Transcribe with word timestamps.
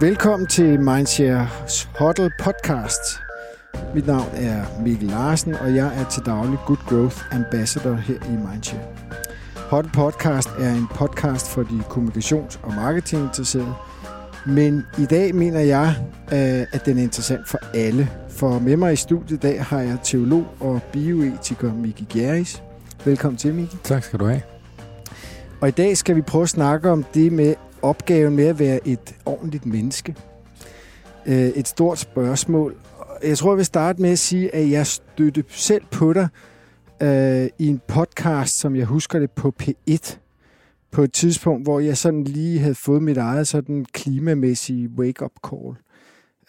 Velkommen 0.00 0.46
til 0.46 0.80
Mindshare 0.80 1.48
Huddle 1.98 2.30
podcast. 2.38 3.00
Mit 3.94 4.06
navn 4.06 4.28
er 4.34 4.82
Mikkel 4.82 5.08
Larsen, 5.08 5.54
og 5.54 5.74
jeg 5.74 6.00
er 6.00 6.10
til 6.10 6.22
daglig 6.26 6.58
Good 6.66 6.78
Growth 6.88 7.16
Ambassador 7.32 7.94
her 7.94 8.14
i 8.14 8.30
Mindshare. 8.50 8.82
Huddle 9.70 9.90
podcast 9.94 10.48
er 10.58 10.72
en 10.72 10.86
podcast 10.94 11.50
for 11.50 11.62
de 11.62 11.82
kommunikations- 11.90 12.58
og 12.62 12.74
marketinginteresserede, 12.74 13.74
men 14.46 14.82
i 14.98 15.06
dag 15.06 15.34
mener 15.34 15.60
jeg, 15.60 15.94
øh, 16.32 16.66
at 16.72 16.86
den 16.86 16.98
er 16.98 17.02
interessant 17.02 17.48
for 17.48 17.58
alle. 17.74 18.10
For 18.28 18.58
med 18.58 18.76
mig 18.76 18.92
i 18.92 18.96
studiet 18.96 19.36
i 19.36 19.40
dag 19.40 19.64
har 19.64 19.80
jeg 19.80 19.98
teolog 20.02 20.46
og 20.60 20.82
bioetiker 20.92 21.74
Miki 21.74 22.06
Gjerris. 22.12 22.62
Velkommen 23.04 23.36
til, 23.36 23.54
Miki. 23.54 23.76
Tak 23.84 24.04
skal 24.04 24.18
du 24.18 24.24
have. 24.26 24.42
Og 25.60 25.68
i 25.68 25.70
dag 25.70 25.96
skal 25.96 26.16
vi 26.16 26.22
prøve 26.22 26.42
at 26.42 26.48
snakke 26.48 26.90
om 26.90 27.04
det 27.14 27.32
med 27.32 27.54
opgaven 27.86 28.36
med 28.36 28.46
at 28.46 28.58
være 28.58 28.88
et 28.88 29.14
ordentligt 29.26 29.66
menneske. 29.66 30.14
Øh, 31.26 31.34
et 31.34 31.68
stort 31.68 31.98
spørgsmål. 31.98 32.76
Jeg 33.22 33.38
tror, 33.38 33.52
jeg 33.52 33.56
vil 33.56 33.64
starte 33.64 34.02
med 34.02 34.10
at 34.10 34.18
sige, 34.18 34.54
at 34.54 34.70
jeg 34.70 34.86
støtte 34.86 35.44
selv 35.48 35.82
på 35.90 36.12
dig 36.12 36.28
øh, 37.02 37.48
i 37.58 37.66
en 37.66 37.80
podcast, 37.88 38.58
som 38.58 38.76
jeg 38.76 38.86
husker 38.86 39.18
det 39.18 39.30
på 39.30 39.54
P1, 39.62 40.16
på 40.90 41.02
et 41.02 41.12
tidspunkt, 41.12 41.64
hvor 41.64 41.80
jeg 41.80 41.96
sådan 41.96 42.24
lige 42.24 42.58
havde 42.58 42.74
fået 42.74 43.02
mit 43.02 43.16
eget 43.16 43.48
sådan 43.48 43.86
klimamæssige 43.92 44.88
wake-up 44.98 45.32
call. 45.48 45.76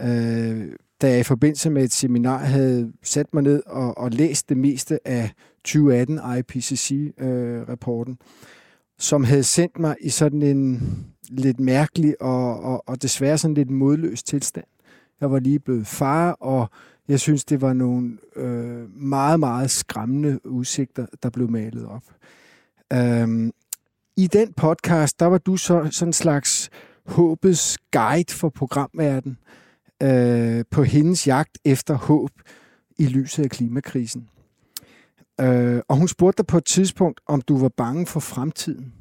Øh, 0.01 0.71
da 1.01 1.09
jeg 1.09 1.19
i 1.19 1.23
forbindelse 1.23 1.69
med 1.69 1.83
et 1.83 1.93
seminar 1.93 2.37
havde 2.37 2.91
sat 3.03 3.33
mig 3.33 3.43
ned 3.43 3.63
og, 3.65 3.97
og 3.97 4.11
læst 4.11 4.49
det 4.49 4.57
meste 4.57 5.07
af 5.07 5.31
2018 5.63 6.19
IPCC-rapporten, 6.39 8.17
øh, 8.21 8.27
som 8.99 9.23
havde 9.23 9.43
sendt 9.43 9.79
mig 9.79 9.95
i 10.01 10.09
sådan 10.09 10.41
en 10.41 10.81
lidt 11.29 11.59
mærkelig 11.59 12.21
og, 12.21 12.59
og, 12.63 12.83
og 12.87 13.01
desværre 13.01 13.37
sådan 13.37 13.55
lidt 13.55 13.69
modløs 13.69 14.23
tilstand. 14.23 14.65
Jeg 15.21 15.31
var 15.31 15.39
lige 15.39 15.59
blevet 15.59 15.87
far, 15.87 16.31
og 16.31 16.69
jeg 17.07 17.19
synes, 17.19 17.45
det 17.45 17.61
var 17.61 17.73
nogle 17.73 18.17
øh, 18.35 19.01
meget, 19.01 19.39
meget 19.39 19.71
skræmmende 19.71 20.45
udsigter, 20.45 21.05
der 21.23 21.29
blev 21.29 21.51
malet 21.51 21.85
op. 21.85 22.03
Øhm, 22.93 23.51
I 24.17 24.27
den 24.27 24.53
podcast, 24.53 25.19
der 25.19 25.25
var 25.25 25.37
du 25.37 25.57
så 25.57 25.87
sådan 25.91 26.09
en 26.09 26.13
slags 26.13 26.69
håbets 27.05 27.77
guide 27.91 28.33
for 28.33 28.49
programverden 28.49 29.37
øh, 30.03 30.63
på 30.71 30.83
hendes 30.83 31.27
jagt 31.27 31.57
efter 31.65 31.93
håb 31.93 32.31
i 32.97 33.05
lyset 33.05 33.43
af 33.43 33.49
klimakrisen. 33.49 34.29
Øh, 35.41 35.81
og 35.87 35.97
hun 35.97 36.07
spurgte 36.07 36.37
dig 36.37 36.47
på 36.47 36.57
et 36.57 36.65
tidspunkt, 36.65 37.21
om 37.27 37.41
du 37.41 37.57
var 37.57 37.69
bange 37.77 38.05
for 38.05 38.19
fremtiden. 38.19 38.93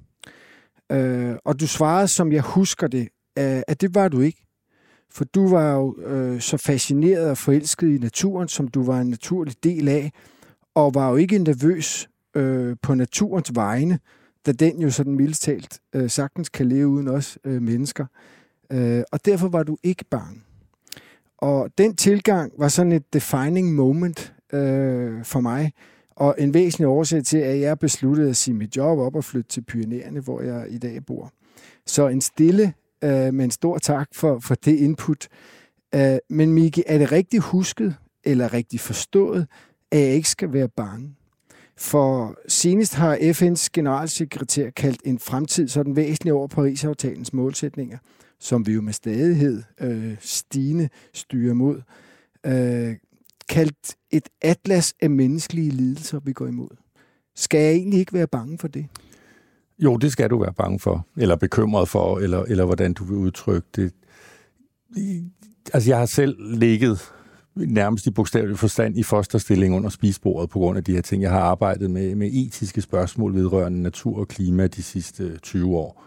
Øh, 0.92 1.36
og 1.44 1.60
du 1.60 1.66
svarede, 1.66 2.08
som 2.08 2.32
jeg 2.32 2.42
husker 2.42 2.86
det, 2.86 3.08
øh, 3.38 3.62
at 3.68 3.80
det 3.80 3.94
var 3.94 4.08
du 4.08 4.20
ikke. 4.20 4.42
For 5.10 5.24
du 5.24 5.48
var 5.48 5.72
jo 5.72 6.00
øh, 6.00 6.40
så 6.40 6.56
fascineret 6.56 7.30
og 7.30 7.38
forelsket 7.38 7.88
i 7.88 7.98
naturen, 7.98 8.48
som 8.48 8.68
du 8.68 8.82
var 8.82 9.00
en 9.00 9.10
naturlig 9.10 9.64
del 9.64 9.88
af, 9.88 10.12
og 10.74 10.94
var 10.94 11.10
jo 11.10 11.16
ikke 11.16 11.38
nervøs 11.38 12.08
øh, 12.36 12.76
på 12.82 12.94
naturens 12.94 13.50
vegne, 13.54 13.98
da 14.46 14.52
den 14.52 14.80
jo 14.80 14.90
sådan 14.90 15.14
mildest 15.14 15.42
talt 15.42 15.80
øh, 15.94 16.10
sagtens 16.10 16.48
kan 16.48 16.68
leve 16.68 16.88
uden 16.88 17.08
os 17.08 17.38
øh, 17.44 17.62
mennesker. 17.62 18.06
Øh, 18.72 19.02
og 19.12 19.24
derfor 19.24 19.48
var 19.48 19.62
du 19.62 19.76
ikke 19.82 20.04
bange. 20.10 20.40
Og 21.38 21.70
den 21.78 21.96
tilgang 21.96 22.52
var 22.58 22.68
sådan 22.68 22.92
et 22.92 23.12
defining 23.12 23.74
moment 23.74 24.34
øh, 24.52 25.24
for 25.24 25.40
mig, 25.40 25.72
og 26.16 26.34
en 26.38 26.54
væsentlig 26.54 26.86
årsag 26.86 27.24
til, 27.24 27.38
at 27.38 27.60
jeg 27.60 27.78
besluttede 27.78 28.30
at 28.30 28.36
sige 28.36 28.54
mit 28.54 28.76
job 28.76 28.98
op 28.98 29.14
og 29.14 29.24
flytte 29.24 29.48
til 29.48 29.60
Pyreneerne, 29.60 30.20
hvor 30.20 30.40
jeg 30.40 30.66
i 30.70 30.78
dag 30.78 31.06
bor. 31.06 31.32
Så 31.86 32.08
en 32.08 32.20
stille, 32.20 32.74
øh, 33.04 33.34
men 33.34 33.50
stor 33.50 33.78
tak 33.78 34.08
for, 34.12 34.38
for 34.38 34.54
det 34.54 34.76
input. 34.76 35.28
Øh, 35.94 36.16
men 36.30 36.52
Miki, 36.52 36.82
er 36.86 36.98
det 36.98 37.12
rigtig 37.12 37.40
husket, 37.40 37.96
eller 38.24 38.52
rigtig 38.52 38.80
forstået, 38.80 39.46
at 39.90 40.00
jeg 40.00 40.14
ikke 40.14 40.28
skal 40.28 40.52
være 40.52 40.68
bange? 40.68 41.14
For 41.78 42.36
senest 42.48 42.94
har 42.94 43.16
FN's 43.16 43.68
generalsekretær 43.72 44.70
kaldt 44.70 45.00
en 45.04 45.18
fremtid 45.18 45.68
sådan 45.68 45.96
væsentlig 45.96 46.32
over 46.32 46.46
Paris-aftalens 46.46 47.32
målsætninger, 47.32 47.98
som 48.40 48.66
vi 48.66 48.72
jo 48.72 48.80
med 48.80 48.92
stadighed 48.92 49.62
øh, 49.80 50.16
stigende 50.20 50.88
styrer 51.14 51.54
mod. 51.54 51.82
Øh, 52.46 52.96
kaldt 53.48 53.96
et 54.10 54.28
atlas 54.42 54.94
af 55.02 55.10
menneskelige 55.10 55.70
lidelser, 55.70 56.20
vi 56.24 56.32
går 56.32 56.46
imod. 56.46 56.76
Skal 57.36 57.60
jeg 57.60 57.72
egentlig 57.72 58.00
ikke 58.00 58.12
være 58.12 58.26
bange 58.26 58.58
for 58.58 58.68
det? 58.68 58.86
Jo, 59.78 59.96
det 59.96 60.12
skal 60.12 60.30
du 60.30 60.38
være 60.38 60.52
bange 60.52 60.78
for, 60.78 61.06
eller 61.16 61.36
bekymret 61.36 61.88
for, 61.88 62.18
eller, 62.18 62.42
eller 62.42 62.64
hvordan 62.64 62.92
du 62.92 63.04
vil 63.04 63.16
udtrykke 63.16 63.68
det. 63.76 63.92
Altså, 65.72 65.90
jeg 65.90 65.98
har 65.98 66.06
selv 66.06 66.58
ligget 66.58 67.12
nærmest 67.54 68.06
i 68.06 68.10
bogstavelig 68.10 68.58
forstand 68.58 68.98
i 68.98 69.02
fosterstilling 69.02 69.74
under 69.74 69.88
spisbordet 69.88 70.50
på 70.50 70.58
grund 70.58 70.78
af 70.78 70.84
de 70.84 70.94
her 70.94 71.02
ting. 71.02 71.22
Jeg 71.22 71.30
har 71.30 71.40
arbejdet 71.40 71.90
med, 71.90 72.14
med 72.14 72.30
etiske 72.32 72.80
spørgsmål 72.80 73.34
vedrørende 73.34 73.82
natur 73.82 74.18
og 74.18 74.28
klima 74.28 74.66
de 74.66 74.82
sidste 74.82 75.24
øh, 75.24 75.38
20 75.38 75.76
år. 75.76 76.02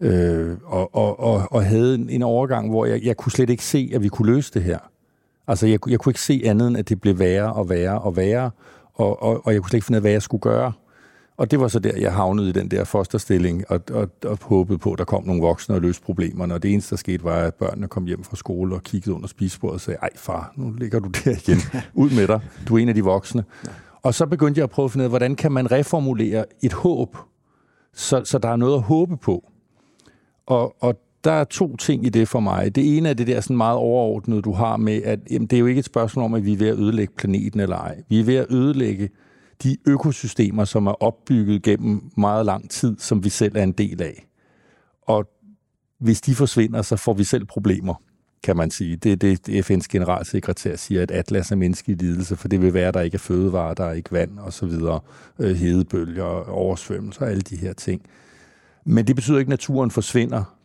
Øh, 0.00 0.56
og, 0.64 0.94
og, 0.94 1.20
og, 1.20 1.52
og 1.52 1.64
havde 1.64 1.94
en, 1.94 2.10
en 2.10 2.22
overgang, 2.22 2.70
hvor 2.70 2.86
jeg, 2.86 3.04
jeg 3.04 3.16
kunne 3.16 3.32
slet 3.32 3.50
ikke 3.50 3.64
se, 3.64 3.90
at 3.94 4.02
vi 4.02 4.08
kunne 4.08 4.32
løse 4.34 4.54
det 4.54 4.62
her. 4.62 4.78
Altså, 5.50 5.66
jeg, 5.66 5.78
jeg 5.88 5.98
kunne 5.98 6.10
ikke 6.10 6.20
se 6.20 6.42
andet, 6.44 6.68
end 6.68 6.76
at 6.76 6.88
det 6.88 7.00
blev 7.00 7.18
værre 7.18 7.52
og 7.52 7.68
værre 7.68 8.00
og 8.00 8.16
værre, 8.16 8.50
og, 8.94 9.22
og, 9.22 9.46
og 9.46 9.52
jeg 9.52 9.62
kunne 9.62 9.68
slet 9.68 9.76
ikke 9.76 9.86
finde 9.86 9.96
ud 9.96 10.00
af, 10.00 10.02
hvad 10.02 10.12
jeg 10.12 10.22
skulle 10.22 10.40
gøre. 10.40 10.72
Og 11.36 11.50
det 11.50 11.60
var 11.60 11.68
så 11.68 11.78
der, 11.78 11.96
jeg 11.96 12.12
havnede 12.12 12.48
i 12.48 12.52
den 12.52 12.70
der 12.70 12.84
fosterstilling, 12.84 13.64
og, 13.70 13.80
og, 13.92 14.08
og 14.24 14.38
håbede 14.42 14.78
på, 14.78 14.92
at 14.92 14.98
der 14.98 15.04
kom 15.04 15.24
nogle 15.24 15.42
voksne 15.42 15.74
og 15.74 15.80
løste 15.80 16.02
problemerne. 16.02 16.54
Og 16.54 16.62
det 16.62 16.72
eneste, 16.72 16.90
der 16.90 16.96
skete, 16.96 17.24
var, 17.24 17.36
at 17.36 17.54
børnene 17.54 17.88
kom 17.88 18.04
hjem 18.04 18.24
fra 18.24 18.36
skole 18.36 18.74
og 18.74 18.82
kiggede 18.82 19.14
under 19.14 19.28
spisebordet 19.28 19.74
og 19.74 19.80
sagde, 19.80 19.98
ej 20.02 20.10
far, 20.16 20.52
nu 20.56 20.72
ligger 20.72 20.98
du 20.98 21.08
der 21.24 21.30
igen. 21.30 21.58
Ud 21.94 22.10
med 22.10 22.26
dig. 22.26 22.40
Du 22.68 22.74
er 22.74 22.78
en 22.78 22.88
af 22.88 22.94
de 22.94 23.04
voksne. 23.04 23.44
Og 24.02 24.14
så 24.14 24.26
begyndte 24.26 24.58
jeg 24.58 24.64
at 24.64 24.70
prøve 24.70 24.84
at 24.84 24.92
finde 24.92 25.02
ud 25.02 25.06
af, 25.06 25.10
hvordan 25.10 25.36
kan 25.36 25.52
man 25.52 25.70
reformulere 25.70 26.44
et 26.62 26.72
håb, 26.72 27.16
så, 27.94 28.24
så 28.24 28.38
der 28.38 28.48
er 28.48 28.56
noget 28.56 28.74
at 28.74 28.82
håbe 28.82 29.16
på. 29.16 29.50
Og, 30.46 30.82
og 30.82 31.00
der 31.24 31.32
er 31.32 31.44
to 31.44 31.76
ting 31.76 32.06
i 32.06 32.08
det 32.08 32.28
for 32.28 32.40
mig. 32.40 32.74
Det 32.74 32.96
ene 32.96 33.08
er 33.08 33.14
det 33.14 33.26
der 33.26 33.40
sådan 33.40 33.56
meget 33.56 33.76
overordnede, 33.76 34.42
du 34.42 34.52
har 34.52 34.76
med, 34.76 35.02
at 35.02 35.20
jamen, 35.30 35.46
det 35.46 35.56
er 35.56 35.60
jo 35.60 35.66
ikke 35.66 35.78
et 35.78 35.84
spørgsmål 35.84 36.24
om, 36.24 36.34
at 36.34 36.44
vi 36.44 36.52
er 36.52 36.56
ved 36.56 36.68
at 36.68 36.78
ødelægge 36.78 37.14
planeten 37.16 37.60
eller 37.60 37.76
ej. 37.76 38.02
Vi 38.08 38.20
er 38.20 38.24
ved 38.24 38.36
at 38.36 38.46
ødelægge 38.50 39.10
de 39.62 39.76
økosystemer, 39.86 40.64
som 40.64 40.86
er 40.86 41.02
opbygget 41.02 41.62
gennem 41.62 42.10
meget 42.16 42.46
lang 42.46 42.70
tid, 42.70 42.98
som 42.98 43.24
vi 43.24 43.28
selv 43.28 43.56
er 43.56 43.62
en 43.62 43.72
del 43.72 44.02
af. 44.02 44.26
Og 45.02 45.30
hvis 45.98 46.20
de 46.20 46.34
forsvinder, 46.34 46.82
så 46.82 46.96
får 46.96 47.14
vi 47.14 47.24
selv 47.24 47.44
problemer, 47.44 47.94
kan 48.42 48.56
man 48.56 48.70
sige. 48.70 48.96
Det 48.96 49.12
er 49.12 49.16
det, 49.16 49.70
FN's 49.70 49.86
generalsekretær 49.90 50.76
siger, 50.76 51.02
at 51.02 51.10
atlas 51.10 51.50
er 51.50 51.56
menneskelig 51.56 51.96
lidelse, 51.96 52.36
for 52.36 52.48
det 52.48 52.62
vil 52.62 52.74
være, 52.74 52.88
at 52.88 52.94
der 52.94 53.00
ikke 53.00 53.14
er 53.14 53.18
fødevarer, 53.18 53.74
der 53.74 53.84
er 53.84 53.92
ikke 53.92 54.12
vand 54.12 54.38
osv., 54.38 54.70
øh, 55.38 55.56
hedebølger, 55.56 56.50
oversvømmelser 56.50 57.22
og 57.22 57.30
alle 57.30 57.42
de 57.42 57.56
her 57.56 57.72
ting. 57.72 58.02
Men 58.84 59.06
det 59.06 59.16
betyder 59.16 59.38
ikke, 59.38 59.48
at 59.48 59.50
naturen 59.50 59.90
forsvinder 59.90 60.59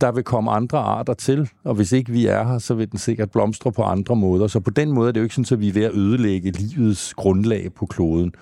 der 0.00 0.12
vil 0.12 0.24
komme 0.24 0.50
andre 0.50 0.78
arter 0.78 1.14
til, 1.14 1.50
og 1.64 1.74
hvis 1.74 1.92
ikke 1.92 2.12
vi 2.12 2.26
er 2.26 2.44
her, 2.44 2.58
så 2.58 2.74
vil 2.74 2.90
den 2.90 2.98
sikkert 2.98 3.30
blomstre 3.30 3.72
på 3.72 3.82
andre 3.82 4.16
måder. 4.16 4.46
Så 4.46 4.60
på 4.60 4.70
den 4.70 4.92
måde 4.92 5.08
er 5.08 5.12
det 5.12 5.20
jo 5.20 5.24
ikke 5.24 5.34
sådan, 5.34 5.56
at 5.56 5.60
vi 5.60 5.68
er 5.68 5.72
ved 5.72 5.84
at 5.84 5.94
ødelægge 5.94 6.50
livets 6.50 7.14
grundlag 7.14 7.72
på 7.74 7.86
kloden. 7.86 8.34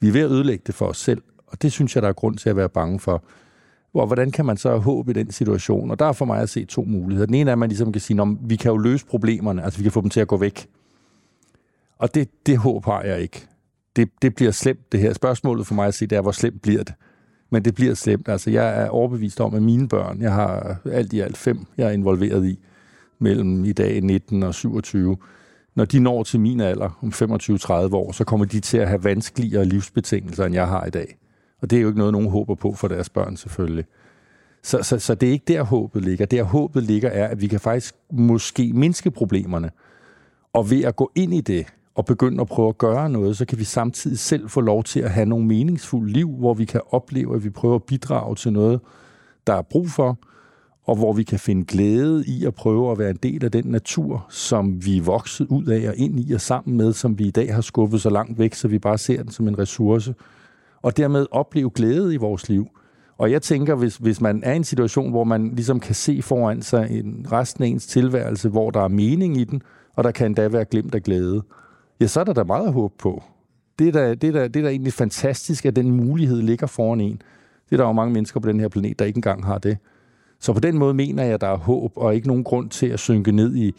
Vi 0.00 0.08
er 0.08 0.12
ved 0.12 0.20
at 0.20 0.30
ødelægge 0.30 0.62
det 0.66 0.74
for 0.74 0.86
os 0.86 0.98
selv, 0.98 1.22
og 1.46 1.62
det 1.62 1.72
synes 1.72 1.94
jeg, 1.94 2.02
der 2.02 2.08
er 2.08 2.12
grund 2.12 2.36
til 2.36 2.50
at 2.50 2.56
være 2.56 2.68
bange 2.68 3.00
for. 3.00 3.24
Og 3.94 4.06
hvordan 4.06 4.30
kan 4.30 4.46
man 4.46 4.56
så 4.56 4.68
have 4.68 4.80
håb 4.80 5.08
i 5.08 5.12
den 5.12 5.32
situation? 5.32 5.90
Og 5.90 5.98
der 5.98 6.06
er 6.06 6.12
for 6.12 6.24
mig 6.24 6.40
at 6.40 6.48
se 6.48 6.64
to 6.64 6.84
muligheder. 6.84 7.26
Den 7.26 7.34
ene 7.34 7.50
er, 7.50 7.52
at 7.52 7.58
man 7.58 7.68
ligesom 7.68 7.92
kan 7.92 8.00
sige, 8.00 8.22
at 8.22 8.28
vi 8.40 8.56
kan 8.56 8.70
jo 8.70 8.76
løse 8.76 9.06
problemerne, 9.06 9.64
altså 9.64 9.78
vi 9.78 9.82
kan 9.82 9.92
få 9.92 10.00
dem 10.00 10.10
til 10.10 10.20
at 10.20 10.28
gå 10.28 10.36
væk. 10.36 10.68
Og 11.98 12.14
det, 12.14 12.28
det 12.46 12.58
håb 12.58 12.84
har 12.84 13.02
jeg 13.02 13.20
ikke. 13.20 13.46
Det, 13.96 14.08
det 14.22 14.34
bliver 14.34 14.52
slemt, 14.52 14.92
det 14.92 15.00
her. 15.00 15.12
Spørgsmålet 15.12 15.66
for 15.66 15.74
mig 15.74 15.86
at 15.86 15.94
se, 15.94 16.06
det 16.06 16.18
er, 16.18 16.22
hvor 16.22 16.32
slemt 16.32 16.62
bliver 16.62 16.82
det? 16.82 16.94
Men 17.50 17.64
det 17.64 17.74
bliver 17.74 17.94
slemt. 17.94 18.28
Altså, 18.28 18.50
jeg 18.50 18.82
er 18.82 18.88
overbevist 18.88 19.40
om, 19.40 19.54
at 19.54 19.62
mine 19.62 19.88
børn, 19.88 20.22
jeg 20.22 20.32
har 20.32 20.76
alt 20.92 21.12
i 21.12 21.20
alt 21.20 21.36
fem, 21.36 21.66
jeg 21.76 21.86
er 21.86 21.90
involveret 21.90 22.46
i, 22.46 22.58
mellem 23.18 23.64
i 23.64 23.72
dag 23.72 24.00
19 24.00 24.42
og 24.42 24.54
27, 24.54 25.16
når 25.74 25.84
de 25.84 26.00
når 26.00 26.22
til 26.22 26.40
min 26.40 26.60
alder, 26.60 26.98
om 27.02 27.08
25-30 27.08 27.94
år, 27.94 28.12
så 28.12 28.24
kommer 28.24 28.46
de 28.46 28.60
til 28.60 28.78
at 28.78 28.88
have 28.88 29.04
vanskeligere 29.04 29.64
livsbetingelser, 29.64 30.44
end 30.44 30.54
jeg 30.54 30.66
har 30.66 30.84
i 30.84 30.90
dag. 30.90 31.16
Og 31.62 31.70
det 31.70 31.76
er 31.76 31.80
jo 31.80 31.88
ikke 31.88 31.98
noget, 31.98 32.12
nogen 32.12 32.30
håber 32.30 32.54
på 32.54 32.72
for 32.72 32.88
deres 32.88 33.08
børn 33.08 33.36
selvfølgelig. 33.36 33.84
Så, 34.62 34.82
så, 34.82 34.98
så 34.98 35.14
det 35.14 35.28
er 35.28 35.32
ikke 35.32 35.44
der, 35.48 35.62
håbet 35.62 36.02
ligger. 36.04 36.26
Der 36.26 36.42
håbet 36.42 36.82
ligger 36.82 37.08
er, 37.08 37.28
at 37.28 37.40
vi 37.40 37.46
kan 37.46 37.60
faktisk 37.60 37.94
måske 38.12 38.72
mindske 38.72 39.10
problemerne. 39.10 39.70
Og 40.52 40.70
ved 40.70 40.84
at 40.84 40.96
gå 40.96 41.12
ind 41.14 41.34
i 41.34 41.40
det, 41.40 41.66
og 41.96 42.04
begynde 42.04 42.40
at 42.40 42.46
prøve 42.46 42.68
at 42.68 42.78
gøre 42.78 43.10
noget, 43.10 43.36
så 43.36 43.44
kan 43.44 43.58
vi 43.58 43.64
samtidig 43.64 44.18
selv 44.18 44.48
få 44.48 44.60
lov 44.60 44.84
til 44.84 45.00
at 45.00 45.10
have 45.10 45.26
nogle 45.26 45.46
meningsfulde 45.46 46.12
liv, 46.12 46.30
hvor 46.30 46.54
vi 46.54 46.64
kan 46.64 46.80
opleve, 46.90 47.34
at 47.34 47.44
vi 47.44 47.50
prøver 47.50 47.74
at 47.74 47.82
bidrage 47.82 48.34
til 48.34 48.52
noget, 48.52 48.80
der 49.46 49.54
er 49.54 49.62
brug 49.62 49.90
for, 49.90 50.18
og 50.84 50.96
hvor 50.96 51.12
vi 51.12 51.22
kan 51.22 51.38
finde 51.38 51.64
glæde 51.64 52.24
i 52.26 52.44
at 52.44 52.54
prøve 52.54 52.92
at 52.92 52.98
være 52.98 53.10
en 53.10 53.18
del 53.22 53.44
af 53.44 53.50
den 53.50 53.64
natur, 53.64 54.26
som 54.30 54.86
vi 54.86 54.96
er 54.96 55.02
vokset 55.02 55.46
ud 55.46 55.66
af 55.66 55.88
og 55.88 55.96
ind 55.96 56.20
i 56.20 56.32
og 56.32 56.40
sammen 56.40 56.76
med, 56.76 56.92
som 56.92 57.18
vi 57.18 57.24
i 57.24 57.30
dag 57.30 57.54
har 57.54 57.60
skubbet 57.60 58.00
så 58.00 58.10
langt 58.10 58.38
væk, 58.38 58.54
så 58.54 58.68
vi 58.68 58.78
bare 58.78 58.98
ser 58.98 59.22
den 59.22 59.30
som 59.30 59.48
en 59.48 59.58
ressource, 59.58 60.14
og 60.82 60.96
dermed 60.96 61.26
opleve 61.30 61.70
glæde 61.74 62.14
i 62.14 62.16
vores 62.16 62.48
liv, 62.48 62.66
Og 63.18 63.30
jeg 63.30 63.42
tænker, 63.42 63.74
hvis, 63.74 63.96
hvis 63.96 64.20
man 64.20 64.42
er 64.44 64.52
i 64.52 64.56
en 64.56 64.64
situation, 64.64 65.10
hvor 65.10 65.24
man 65.24 65.54
ligesom 65.54 65.80
kan 65.80 65.94
se 65.94 66.22
foran 66.22 66.62
sig 66.62 66.90
en 66.90 67.26
resten 67.32 67.64
af 67.64 67.68
ens 67.68 67.86
tilværelse, 67.86 68.48
hvor 68.48 68.70
der 68.70 68.80
er 68.80 68.88
mening 68.88 69.36
i 69.36 69.44
den, 69.44 69.62
og 69.94 70.04
der 70.04 70.10
kan 70.10 70.26
endda 70.26 70.48
være 70.48 70.64
glemt 70.64 70.94
af 70.94 71.02
glæde, 71.02 71.42
ja, 72.00 72.06
så 72.06 72.20
er 72.20 72.24
der 72.24 72.32
da 72.32 72.44
meget 72.44 72.72
håb 72.72 72.92
på. 72.98 73.22
Det 73.78 73.88
er 73.88 73.92
da, 73.92 74.14
det 74.14 74.28
er 74.28 74.32
da, 74.32 74.48
det 74.48 74.56
er 74.56 74.62
da 74.62 74.68
egentlig 74.68 74.92
fantastisk, 74.92 75.66
at 75.66 75.76
den 75.76 75.90
mulighed 75.90 76.42
ligger 76.42 76.66
foran 76.66 77.00
en. 77.00 77.22
Det 77.64 77.72
er 77.72 77.76
der 77.76 77.84
jo 77.84 77.92
mange 77.92 78.12
mennesker 78.12 78.40
på 78.40 78.48
den 78.48 78.60
her 78.60 78.68
planet, 78.68 78.98
der 78.98 79.04
ikke 79.04 79.18
engang 79.18 79.44
har 79.44 79.58
det. 79.58 79.78
Så 80.40 80.52
på 80.52 80.60
den 80.60 80.78
måde 80.78 80.94
mener 80.94 81.24
jeg, 81.24 81.34
at 81.34 81.40
der 81.40 81.46
er 81.46 81.56
håb, 81.56 81.92
og 81.96 82.14
ikke 82.14 82.28
nogen 82.28 82.44
grund 82.44 82.70
til 82.70 82.86
at 82.86 83.00
synke 83.00 83.32
ned 83.32 83.56
i, 83.56 83.74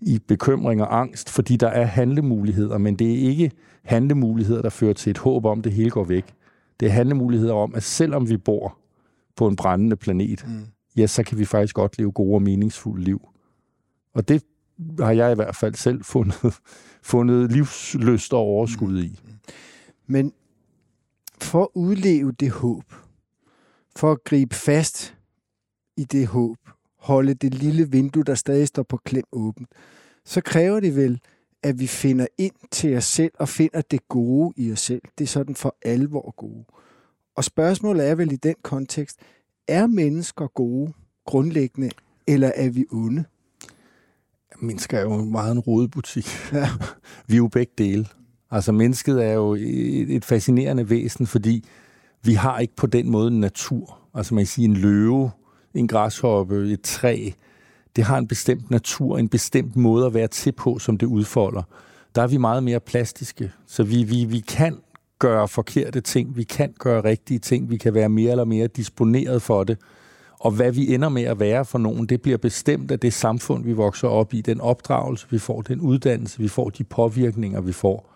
i 0.00 0.18
bekymring 0.28 0.82
og 0.82 1.00
angst, 1.00 1.30
fordi 1.30 1.56
der 1.56 1.68
er 1.68 1.84
handlemuligheder, 1.84 2.78
men 2.78 2.96
det 2.96 3.12
er 3.12 3.28
ikke 3.28 3.50
handlemuligheder, 3.82 4.62
der 4.62 4.68
fører 4.68 4.92
til 4.92 5.10
et 5.10 5.18
håb 5.18 5.44
om, 5.44 5.58
at 5.58 5.64
det 5.64 5.72
hele 5.72 5.90
går 5.90 6.04
væk. 6.04 6.24
Det 6.80 6.88
er 6.88 6.92
handlemuligheder 6.92 7.54
om, 7.54 7.74
at 7.74 7.82
selvom 7.82 8.28
vi 8.28 8.36
bor 8.36 8.78
på 9.36 9.48
en 9.48 9.56
brændende 9.56 9.96
planet, 9.96 10.44
mm. 10.46 10.66
ja, 10.96 11.06
så 11.06 11.22
kan 11.22 11.38
vi 11.38 11.44
faktisk 11.44 11.74
godt 11.74 11.98
leve 11.98 12.12
gode 12.12 12.34
og 12.34 12.42
meningsfulde 12.42 13.04
liv. 13.04 13.28
Og 14.14 14.28
det 14.28 14.42
har 14.98 15.12
jeg 15.12 15.32
i 15.32 15.34
hvert 15.34 15.56
fald 15.56 15.74
selv 15.74 16.04
fundet, 16.04 16.36
fundet 17.02 17.52
livsløst 17.52 18.32
og 18.32 18.40
overskud 18.40 19.02
i. 19.02 19.20
Men 20.06 20.32
for 21.40 21.62
at 21.62 21.68
udleve 21.74 22.32
det 22.32 22.50
håb, 22.50 22.84
for 23.96 24.12
at 24.12 24.24
gribe 24.24 24.54
fast 24.54 25.14
i 25.96 26.04
det 26.04 26.26
håb, 26.26 26.58
holde 26.98 27.34
det 27.34 27.54
lille 27.54 27.90
vindue, 27.90 28.24
der 28.24 28.34
stadig 28.34 28.68
står 28.68 28.82
på 28.82 28.96
klem 28.96 29.24
åbent, 29.32 29.68
så 30.24 30.40
kræver 30.40 30.80
det 30.80 30.96
vel, 30.96 31.20
at 31.62 31.80
vi 31.80 31.86
finder 31.86 32.26
ind 32.38 32.54
til 32.70 32.96
os 32.96 33.04
selv 33.04 33.32
og 33.38 33.48
finder 33.48 33.80
det 33.80 34.08
gode 34.08 34.52
i 34.56 34.72
os 34.72 34.80
selv. 34.80 35.02
Det 35.18 35.24
er 35.24 35.28
sådan 35.28 35.54
for 35.54 35.76
alvor 35.82 36.34
gode. 36.36 36.64
Og 37.36 37.44
spørgsmålet 37.44 38.08
er 38.08 38.14
vel 38.14 38.32
i 38.32 38.36
den 38.36 38.54
kontekst, 38.62 39.16
er 39.68 39.86
mennesker 39.86 40.46
gode 40.46 40.92
grundlæggende, 41.24 41.90
eller 42.26 42.52
er 42.54 42.70
vi 42.70 42.86
onde? 42.92 43.24
Mennesker 44.60 44.98
er 44.98 45.02
jo 45.02 45.16
meget 45.16 45.52
en 45.52 45.58
rodebutik. 45.58 46.26
Ja. 46.52 46.68
vi 47.28 47.34
er 47.34 47.38
jo 47.38 47.48
begge 47.48 47.72
dele. 47.78 48.06
Altså 48.50 48.72
mennesket 48.72 49.24
er 49.24 49.32
jo 49.32 49.56
et 50.08 50.24
fascinerende 50.24 50.90
væsen, 50.90 51.26
fordi 51.26 51.64
vi 52.22 52.34
har 52.34 52.58
ikke 52.58 52.76
på 52.76 52.86
den 52.86 53.10
måde 53.10 53.28
en 53.28 53.40
natur. 53.40 53.98
Altså 54.14 54.34
man 54.34 54.42
kan 54.42 54.48
sige 54.48 54.64
en 54.64 54.76
løve, 54.76 55.30
en 55.74 55.88
græshoppe, 55.88 56.72
et 56.72 56.80
træ. 56.80 57.30
Det 57.96 58.04
har 58.04 58.18
en 58.18 58.28
bestemt 58.28 58.70
natur, 58.70 59.18
en 59.18 59.28
bestemt 59.28 59.76
måde 59.76 60.06
at 60.06 60.14
være 60.14 60.28
til 60.28 60.52
på, 60.52 60.78
som 60.78 60.98
det 60.98 61.06
udfolder. 61.06 61.62
Der 62.14 62.22
er 62.22 62.26
vi 62.26 62.36
meget 62.36 62.62
mere 62.62 62.80
plastiske, 62.80 63.52
så 63.66 63.82
vi, 63.82 64.02
vi, 64.02 64.24
vi 64.24 64.40
kan 64.40 64.78
gøre 65.18 65.48
forkerte 65.48 66.00
ting, 66.00 66.36
vi 66.36 66.42
kan 66.42 66.74
gøre 66.78 67.04
rigtige 67.04 67.38
ting, 67.38 67.70
vi 67.70 67.76
kan 67.76 67.94
være 67.94 68.08
mere 68.08 68.30
eller 68.30 68.44
mere 68.44 68.66
disponeret 68.66 69.42
for 69.42 69.64
det. 69.64 69.78
Og 70.42 70.50
hvad 70.50 70.72
vi 70.72 70.94
ender 70.94 71.08
med 71.08 71.22
at 71.22 71.40
være 71.40 71.64
for 71.64 71.78
nogen, 71.78 72.06
det 72.06 72.22
bliver 72.22 72.38
bestemt 72.38 72.90
af 72.90 73.00
det 73.00 73.12
samfund, 73.12 73.64
vi 73.64 73.72
vokser 73.72 74.08
op 74.08 74.34
i, 74.34 74.40
den 74.40 74.60
opdragelse, 74.60 75.26
vi 75.30 75.38
får, 75.38 75.62
den 75.62 75.80
uddannelse, 75.80 76.38
vi 76.38 76.48
får, 76.48 76.70
de 76.70 76.84
påvirkninger, 76.84 77.60
vi 77.60 77.72
får. 77.72 78.12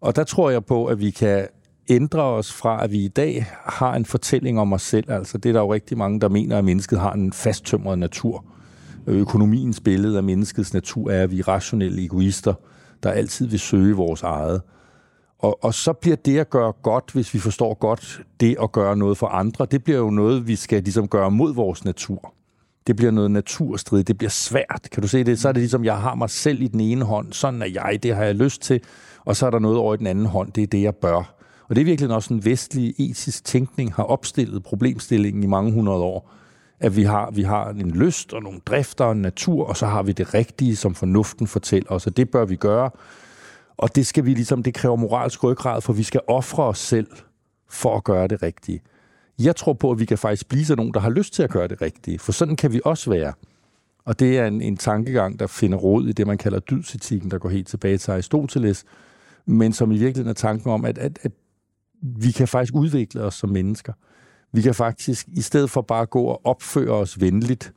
Og 0.00 0.16
der 0.16 0.24
tror 0.24 0.50
jeg 0.50 0.64
på, 0.64 0.86
at 0.86 1.00
vi 1.00 1.10
kan 1.10 1.46
ændre 1.88 2.22
os 2.22 2.52
fra, 2.52 2.84
at 2.84 2.92
vi 2.92 3.04
i 3.04 3.08
dag 3.08 3.46
har 3.64 3.94
en 3.94 4.04
fortælling 4.04 4.60
om 4.60 4.72
os 4.72 4.82
selv. 4.82 5.10
Altså 5.10 5.38
det 5.38 5.48
er 5.48 5.52
der 5.52 5.60
jo 5.60 5.72
rigtig 5.72 5.98
mange, 5.98 6.20
der 6.20 6.28
mener, 6.28 6.58
at 6.58 6.64
mennesket 6.64 6.98
har 6.98 7.12
en 7.12 7.32
fasttømret 7.32 7.98
natur. 7.98 8.44
Økonomiens 9.06 9.80
billede 9.80 10.16
af 10.16 10.22
menneskets 10.22 10.74
natur 10.74 11.10
er, 11.10 11.22
at 11.22 11.30
vi 11.30 11.38
er 11.38 11.48
rationelle 11.48 12.04
egoister, 12.04 12.54
der 13.02 13.10
altid 13.10 13.46
vil 13.46 13.60
søge 13.60 13.96
vores 13.96 14.22
eget. 14.22 14.62
Og, 15.38 15.64
og 15.64 15.74
så 15.74 15.92
bliver 15.92 16.16
det 16.16 16.38
at 16.38 16.50
gøre 16.50 16.72
godt, 16.82 17.10
hvis 17.12 17.34
vi 17.34 17.38
forstår 17.38 17.74
godt 17.74 18.20
det 18.40 18.56
at 18.62 18.72
gøre 18.72 18.96
noget 18.96 19.18
for 19.18 19.26
andre, 19.26 19.66
det 19.66 19.84
bliver 19.84 19.98
jo 19.98 20.10
noget, 20.10 20.46
vi 20.46 20.56
skal 20.56 20.82
ligesom 20.82 21.08
gøre 21.08 21.30
mod 21.30 21.54
vores 21.54 21.84
natur. 21.84 22.34
Det 22.86 22.96
bliver 22.96 23.10
noget 23.10 23.30
naturstrid, 23.30 24.04
det 24.04 24.18
bliver 24.18 24.30
svært. 24.30 24.88
Kan 24.92 25.02
du 25.02 25.08
se 25.08 25.24
det? 25.24 25.40
Så 25.40 25.48
er 25.48 25.52
det 25.52 25.60
ligesom, 25.60 25.84
jeg 25.84 26.00
har 26.00 26.14
mig 26.14 26.30
selv 26.30 26.62
i 26.62 26.66
den 26.66 26.80
ene 26.80 27.04
hånd, 27.04 27.32
sådan 27.32 27.62
er 27.62 27.66
jeg, 27.66 27.98
det 28.02 28.14
har 28.16 28.24
jeg 28.24 28.34
lyst 28.34 28.62
til, 28.62 28.80
og 29.24 29.36
så 29.36 29.46
er 29.46 29.50
der 29.50 29.58
noget 29.58 29.78
over 29.78 29.94
i 29.94 29.96
den 29.96 30.06
anden 30.06 30.26
hånd, 30.26 30.52
det 30.52 30.62
er 30.62 30.66
det, 30.66 30.82
jeg 30.82 30.94
bør. 30.94 31.34
Og 31.68 31.76
det 31.76 31.80
er 31.80 31.84
virkelig 31.84 32.10
også 32.10 32.34
en 32.34 32.44
vestlig 32.44 32.94
etisk 32.98 33.44
tænkning 33.44 33.94
har 33.94 34.02
opstillet 34.02 34.62
problemstillingen 34.62 35.42
i 35.42 35.46
mange 35.46 35.72
hundrede 35.72 35.98
år. 35.98 36.30
At 36.80 36.96
vi 36.96 37.02
har, 37.02 37.30
vi 37.30 37.42
har 37.42 37.70
en 37.70 37.90
lyst 37.90 38.32
og 38.32 38.42
nogle 38.42 38.60
drifter 38.66 39.04
og 39.04 39.12
en 39.12 39.22
natur, 39.22 39.66
og 39.66 39.76
så 39.76 39.86
har 39.86 40.02
vi 40.02 40.12
det 40.12 40.34
rigtige, 40.34 40.76
som 40.76 40.94
fornuften 40.94 41.46
fortæller 41.46 41.90
os, 41.90 42.06
og 42.06 42.16
det 42.16 42.30
bør 42.30 42.44
vi 42.44 42.56
gøre. 42.56 42.90
Og 43.78 43.96
det 43.96 44.06
skal 44.06 44.24
vi 44.24 44.34
ligesom, 44.34 44.62
det 44.62 44.74
kræver 44.74 44.96
moralsk 44.96 45.44
ryggrad, 45.44 45.80
for 45.80 45.92
vi 45.92 46.02
skal 46.02 46.20
ofre 46.26 46.64
os 46.64 46.78
selv 46.78 47.06
for 47.68 47.96
at 47.96 48.04
gøre 48.04 48.28
det 48.28 48.42
rigtige. 48.42 48.80
Jeg 49.38 49.56
tror 49.56 49.72
på, 49.72 49.90
at 49.90 49.98
vi 49.98 50.04
kan 50.04 50.18
faktisk 50.18 50.48
blive 50.48 50.64
sådan 50.64 50.78
nogen, 50.78 50.94
der 50.94 51.00
har 51.00 51.10
lyst 51.10 51.34
til 51.34 51.42
at 51.42 51.50
gøre 51.50 51.68
det 51.68 51.82
rigtige, 51.82 52.18
for 52.18 52.32
sådan 52.32 52.56
kan 52.56 52.72
vi 52.72 52.80
også 52.84 53.10
være. 53.10 53.32
Og 54.04 54.18
det 54.18 54.38
er 54.38 54.46
en, 54.46 54.62
en 54.62 54.76
tankegang, 54.76 55.38
der 55.38 55.46
finder 55.46 55.78
råd 55.78 56.08
i 56.08 56.12
det, 56.12 56.26
man 56.26 56.38
kalder 56.38 56.58
dydsetikken, 56.58 57.30
der 57.30 57.38
går 57.38 57.48
helt 57.48 57.68
tilbage 57.68 57.98
til 57.98 58.10
Aristoteles, 58.10 58.84
men 59.46 59.72
som 59.72 59.92
i 59.92 59.98
virkeligheden 59.98 60.30
er 60.30 60.34
tanken 60.34 60.70
om, 60.70 60.84
at, 60.84 60.98
at, 60.98 61.18
at 61.22 61.32
vi 62.02 62.30
kan 62.30 62.48
faktisk 62.48 62.74
udvikle 62.74 63.22
os 63.22 63.34
som 63.34 63.50
mennesker. 63.50 63.92
Vi 64.52 64.62
kan 64.62 64.74
faktisk, 64.74 65.28
i 65.28 65.40
stedet 65.40 65.70
for 65.70 65.82
bare 65.82 66.02
at 66.02 66.10
gå 66.10 66.22
og 66.22 66.46
opføre 66.46 66.94
os 66.94 67.20
venligt, 67.20 67.72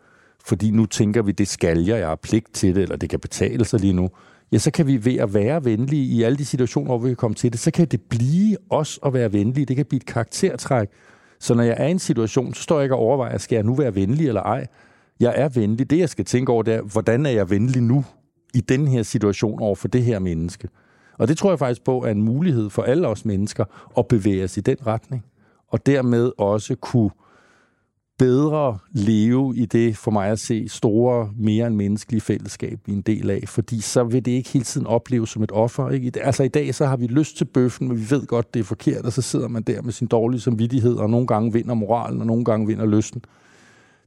fordi 0.45 0.71
nu 0.71 0.85
tænker 0.85 1.21
vi, 1.21 1.31
det 1.31 1.47
skal 1.47 1.79
jeg, 1.79 1.99
jeg 1.99 2.07
har 2.07 2.15
pligt 2.15 2.53
til 2.53 2.75
det, 2.75 2.83
eller 2.83 2.95
det 2.95 3.09
kan 3.09 3.19
betale 3.19 3.65
sig 3.65 3.79
lige 3.79 3.93
nu, 3.93 4.09
ja, 4.51 4.57
så 4.57 4.71
kan 4.71 4.87
vi 4.87 5.05
ved 5.05 5.15
at 5.15 5.33
være 5.33 5.65
venlige 5.65 6.03
i 6.03 6.23
alle 6.23 6.37
de 6.37 6.45
situationer, 6.45 6.87
hvor 6.87 6.97
vi 6.97 7.09
kan 7.09 7.15
komme 7.15 7.35
til 7.35 7.51
det, 7.51 7.59
så 7.59 7.71
kan 7.71 7.87
det 7.87 8.01
blive 8.01 8.57
os 8.69 8.99
at 9.05 9.13
være 9.13 9.33
venlige. 9.33 9.65
Det 9.65 9.75
kan 9.75 9.85
blive 9.85 9.97
et 9.97 10.05
karaktertræk. 10.05 10.87
Så 11.39 11.53
når 11.53 11.63
jeg 11.63 11.75
er 11.77 11.87
i 11.87 11.91
en 11.91 11.99
situation, 11.99 12.53
så 12.53 12.61
står 12.61 12.75
jeg 12.75 12.83
ikke 12.83 12.95
og 12.95 13.01
overvejer, 13.01 13.37
skal 13.37 13.55
jeg 13.55 13.63
nu 13.63 13.75
være 13.75 13.95
venlig 13.95 14.27
eller 14.27 14.41
ej? 14.41 14.67
Jeg 15.19 15.33
er 15.37 15.49
venlig. 15.49 15.89
Det, 15.89 15.99
jeg 15.99 16.09
skal 16.09 16.25
tænke 16.25 16.51
over, 16.51 16.63
det 16.63 16.73
er, 16.73 16.81
hvordan 16.81 17.25
er 17.25 17.29
jeg 17.29 17.49
venlig 17.49 17.81
nu 17.81 18.05
i 18.53 18.61
den 18.61 18.87
her 18.87 19.03
situation 19.03 19.59
over 19.59 19.75
for 19.75 19.87
det 19.87 20.03
her 20.03 20.19
menneske? 20.19 20.69
Og 21.17 21.27
det 21.27 21.37
tror 21.37 21.51
jeg 21.51 21.59
faktisk 21.59 21.83
på 21.83 22.03
er 22.03 22.11
en 22.11 22.21
mulighed 22.21 22.69
for 22.69 22.83
alle 22.83 23.07
os 23.07 23.25
mennesker 23.25 23.65
at 23.97 24.07
bevæge 24.07 24.43
os 24.43 24.57
i 24.57 24.61
den 24.61 24.77
retning. 24.87 25.25
Og 25.67 25.85
dermed 25.85 26.31
også 26.37 26.75
kunne 26.75 27.09
bedre 28.21 28.77
leve 28.91 29.57
i 29.57 29.65
det, 29.65 29.97
for 29.97 30.11
mig 30.11 30.29
at 30.29 30.39
se, 30.39 30.69
store, 30.69 31.29
mere 31.37 31.67
end 31.67 31.75
menneskelige 31.75 32.21
fællesskab, 32.21 32.79
vi 32.85 32.91
er 32.91 32.95
en 32.95 33.01
del 33.01 33.29
af. 33.29 33.43
Fordi 33.47 33.81
så 33.81 34.03
vil 34.03 34.25
det 34.25 34.31
ikke 34.31 34.49
hele 34.49 34.65
tiden 34.65 34.87
opleves 34.87 35.29
som 35.29 35.43
et 35.43 35.51
offer. 35.51 35.89
Ikke? 35.89 36.11
Altså 36.23 36.43
i 36.43 36.47
dag, 36.47 36.75
så 36.75 36.85
har 36.85 36.97
vi 36.97 37.07
lyst 37.07 37.37
til 37.37 37.45
bøffen, 37.45 37.87
men 37.87 37.97
vi 37.97 38.05
ved 38.09 38.25
godt, 38.25 38.53
det 38.53 38.59
er 38.59 38.63
forkert, 38.63 39.05
og 39.05 39.13
så 39.13 39.21
sidder 39.21 39.47
man 39.47 39.63
der 39.63 39.81
med 39.81 39.91
sin 39.91 40.07
dårlige 40.07 40.41
samvittighed, 40.41 40.95
og 40.95 41.09
nogle 41.09 41.27
gange 41.27 41.53
vinder 41.53 41.73
moralen, 41.73 42.21
og 42.21 42.27
nogle 42.27 42.45
gange 42.45 42.67
vinder 42.67 42.85
lysten. 42.85 43.21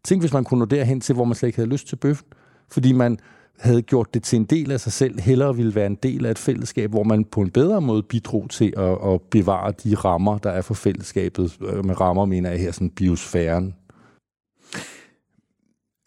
Tænk, 0.04 0.22
hvis 0.22 0.32
man 0.32 0.44
kunne 0.44 0.58
nå 0.58 0.64
derhen 0.64 1.00
til, 1.00 1.14
hvor 1.14 1.24
man 1.24 1.34
slet 1.34 1.48
ikke 1.48 1.58
havde 1.58 1.70
lyst 1.70 1.88
til 1.88 1.96
bøffen. 1.96 2.26
Fordi 2.70 2.92
man 2.92 3.18
havde 3.58 3.82
gjort 3.82 4.14
det 4.14 4.22
til 4.22 4.36
en 4.36 4.44
del 4.44 4.72
af 4.72 4.80
sig 4.80 4.92
selv, 4.92 5.20
hellere 5.20 5.56
ville 5.56 5.74
være 5.74 5.86
en 5.86 5.98
del 6.02 6.26
af 6.26 6.30
et 6.30 6.38
fællesskab, 6.38 6.90
hvor 6.90 7.04
man 7.04 7.24
på 7.24 7.40
en 7.40 7.50
bedre 7.50 7.80
måde 7.80 8.02
bidrog 8.02 8.50
til 8.50 8.74
at, 8.76 9.12
at 9.12 9.20
bevare 9.30 9.72
de 9.84 9.94
rammer, 9.94 10.38
der 10.38 10.50
er 10.50 10.62
for 10.62 10.74
fællesskabet. 10.74 11.58
Øh, 11.60 11.84
med 11.84 12.00
rammer 12.00 12.24
mener 12.24 12.50
jeg 12.50 12.58
her 12.60 12.72
sådan 12.72 12.90
biosfæren. 12.90 13.74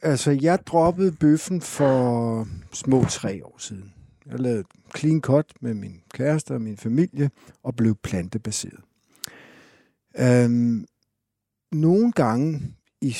Altså, 0.01 0.31
jeg 0.31 0.59
droppede 0.65 1.11
bøffen 1.11 1.61
for 1.61 2.47
små 2.73 3.05
tre 3.09 3.45
år 3.45 3.55
siden. 3.59 3.93
Jeg 4.25 4.39
lavede 4.39 4.63
clean 4.97 5.21
cut 5.21 5.53
med 5.61 5.73
min 5.73 6.01
kæreste 6.13 6.51
og 6.51 6.61
min 6.61 6.77
familie 6.77 7.29
og 7.63 7.75
blev 7.75 7.95
plantebaseret. 7.95 8.79
Øhm, 10.19 10.85
nogle 11.71 12.11
gange 12.11 12.61
i 13.01 13.11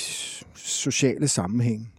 sociale 0.56 1.28
sammenhæng, 1.28 1.94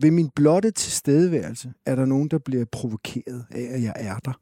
ved 0.00 0.10
min 0.10 0.30
blotte 0.34 0.70
tilstedeværelse 0.70 1.72
er 1.86 1.94
der 1.94 2.04
nogen, 2.04 2.28
der 2.28 2.38
bliver 2.38 2.64
provokeret 2.64 3.46
af, 3.50 3.68
at 3.70 3.82
jeg 3.82 3.94
er 3.96 4.18
der 4.18 4.40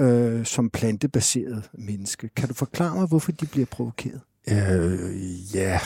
øh, 0.00 0.44
som 0.46 0.70
plantebaseret 0.70 1.70
menneske. 1.74 2.28
Kan 2.28 2.48
du 2.48 2.54
forklare 2.54 2.96
mig, 2.96 3.06
hvorfor 3.06 3.32
de 3.32 3.46
bliver 3.46 3.66
provokeret? 3.66 4.20
Øh, 4.48 5.54
ja, 5.54 5.80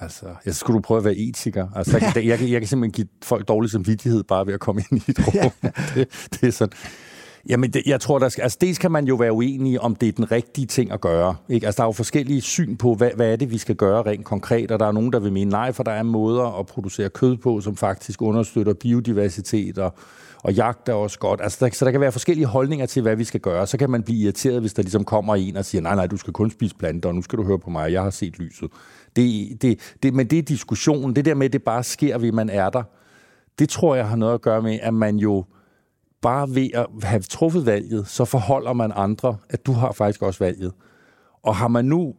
altså, 0.00 0.26
jeg 0.46 0.54
skulle 0.54 0.76
du 0.76 0.80
prøve 0.80 0.98
at 0.98 1.04
være 1.04 1.16
etiker. 1.16 1.68
Altså, 1.76 1.98
jeg, 1.98 2.12
jeg, 2.16 2.40
jeg, 2.40 2.50
jeg 2.50 2.60
kan 2.60 2.68
simpelthen 2.68 2.92
give 2.92 3.08
folk 3.22 3.48
dårlig 3.48 3.70
samvittighed 3.70 4.22
bare 4.22 4.46
ved 4.46 4.54
at 4.54 4.60
komme 4.60 4.82
ind 4.90 5.00
i 5.08 5.10
et 5.10 5.18
rum. 5.26 5.52
Det, 5.94 6.28
det 6.30 6.48
er 6.48 6.50
sådan. 6.52 6.72
Jamen, 7.48 7.70
det, 7.70 7.82
jeg 7.86 8.00
tror, 8.00 8.18
der 8.18 8.28
skal, 8.28 8.42
altså 8.42 8.58
dels 8.60 8.78
kan 8.78 8.90
man 8.90 9.06
jo 9.06 9.14
være 9.14 9.32
uenig 9.32 9.80
om 9.80 9.96
det 9.96 10.08
er 10.08 10.12
den 10.12 10.32
rigtige 10.32 10.66
ting 10.66 10.92
at 10.92 11.00
gøre. 11.00 11.36
Ikke? 11.48 11.66
Altså, 11.66 11.76
der 11.76 11.82
er 11.82 11.88
jo 11.88 11.92
forskellige 11.92 12.40
syn 12.40 12.76
på, 12.76 12.94
hvad, 12.94 13.10
hvad 13.16 13.32
er 13.32 13.36
det, 13.36 13.50
vi 13.50 13.58
skal 13.58 13.76
gøre 13.76 14.02
rent 14.02 14.24
konkret, 14.24 14.70
og 14.70 14.78
der 14.78 14.86
er 14.86 14.92
nogen, 14.92 15.12
der 15.12 15.18
vil 15.18 15.32
mene 15.32 15.50
nej, 15.50 15.72
for 15.72 15.82
der 15.82 15.92
er 15.92 16.02
måder 16.02 16.58
at 16.58 16.66
producere 16.66 17.08
kød 17.08 17.36
på, 17.36 17.60
som 17.60 17.76
faktisk 17.76 18.22
understøtter 18.22 18.74
biodiversitet, 18.74 19.78
og, 19.78 19.94
og 20.42 20.52
jagt 20.52 20.88
er 20.88 20.92
også 20.92 21.18
godt. 21.18 21.40
Altså, 21.42 21.64
der, 21.64 21.70
så 21.72 21.84
der 21.84 21.90
kan 21.90 22.00
være 22.00 22.12
forskellige 22.12 22.46
holdninger 22.46 22.86
til, 22.86 23.02
hvad 23.02 23.16
vi 23.16 23.24
skal 23.24 23.40
gøre. 23.40 23.66
Så 23.66 23.78
kan 23.78 23.90
man 23.90 24.02
blive 24.02 24.18
irriteret, 24.18 24.60
hvis 24.60 24.72
der 24.72 24.82
ligesom 24.82 25.04
kommer 25.04 25.34
en 25.34 25.56
og 25.56 25.64
siger, 25.64 25.82
nej, 25.82 25.94
nej, 25.94 26.06
du 26.06 26.16
skal 26.16 26.32
kun 26.32 26.50
spise 26.50 26.74
planter, 26.74 27.08
og 27.08 27.14
nu 27.14 27.22
skal 27.22 27.38
du 27.38 27.44
høre 27.44 27.58
på 27.58 27.70
mig, 27.70 27.92
jeg 27.92 28.02
har 28.02 28.10
set 28.10 28.38
lyset. 28.38 28.70
Det, 29.16 29.62
det, 29.62 29.94
det, 30.02 30.14
men 30.14 30.26
det 30.26 30.38
er 30.38 30.42
diskussionen. 30.42 31.16
Det 31.16 31.24
der 31.24 31.34
med, 31.34 31.46
at 31.46 31.52
det 31.52 31.62
bare 31.62 31.84
sker 31.84 32.18
ved, 32.18 32.32
man 32.32 32.50
er 32.50 32.70
der, 32.70 32.82
det 33.58 33.68
tror 33.68 33.94
jeg 33.94 34.08
har 34.08 34.16
noget 34.16 34.34
at 34.34 34.40
gøre 34.40 34.62
med, 34.62 34.78
at 34.82 34.94
man 34.94 35.16
jo 35.16 35.44
bare 36.22 36.54
ved 36.54 36.68
at 36.74 36.86
have 37.02 37.22
truffet 37.22 37.66
valget, 37.66 38.08
så 38.08 38.24
forholder 38.24 38.72
man 38.72 38.92
andre, 38.94 39.36
at 39.50 39.66
du 39.66 39.72
har 39.72 39.92
faktisk 39.92 40.22
også 40.22 40.44
valget. 40.44 40.72
Og 41.42 41.56
har 41.56 41.68
man 41.68 41.84
nu 41.84 42.14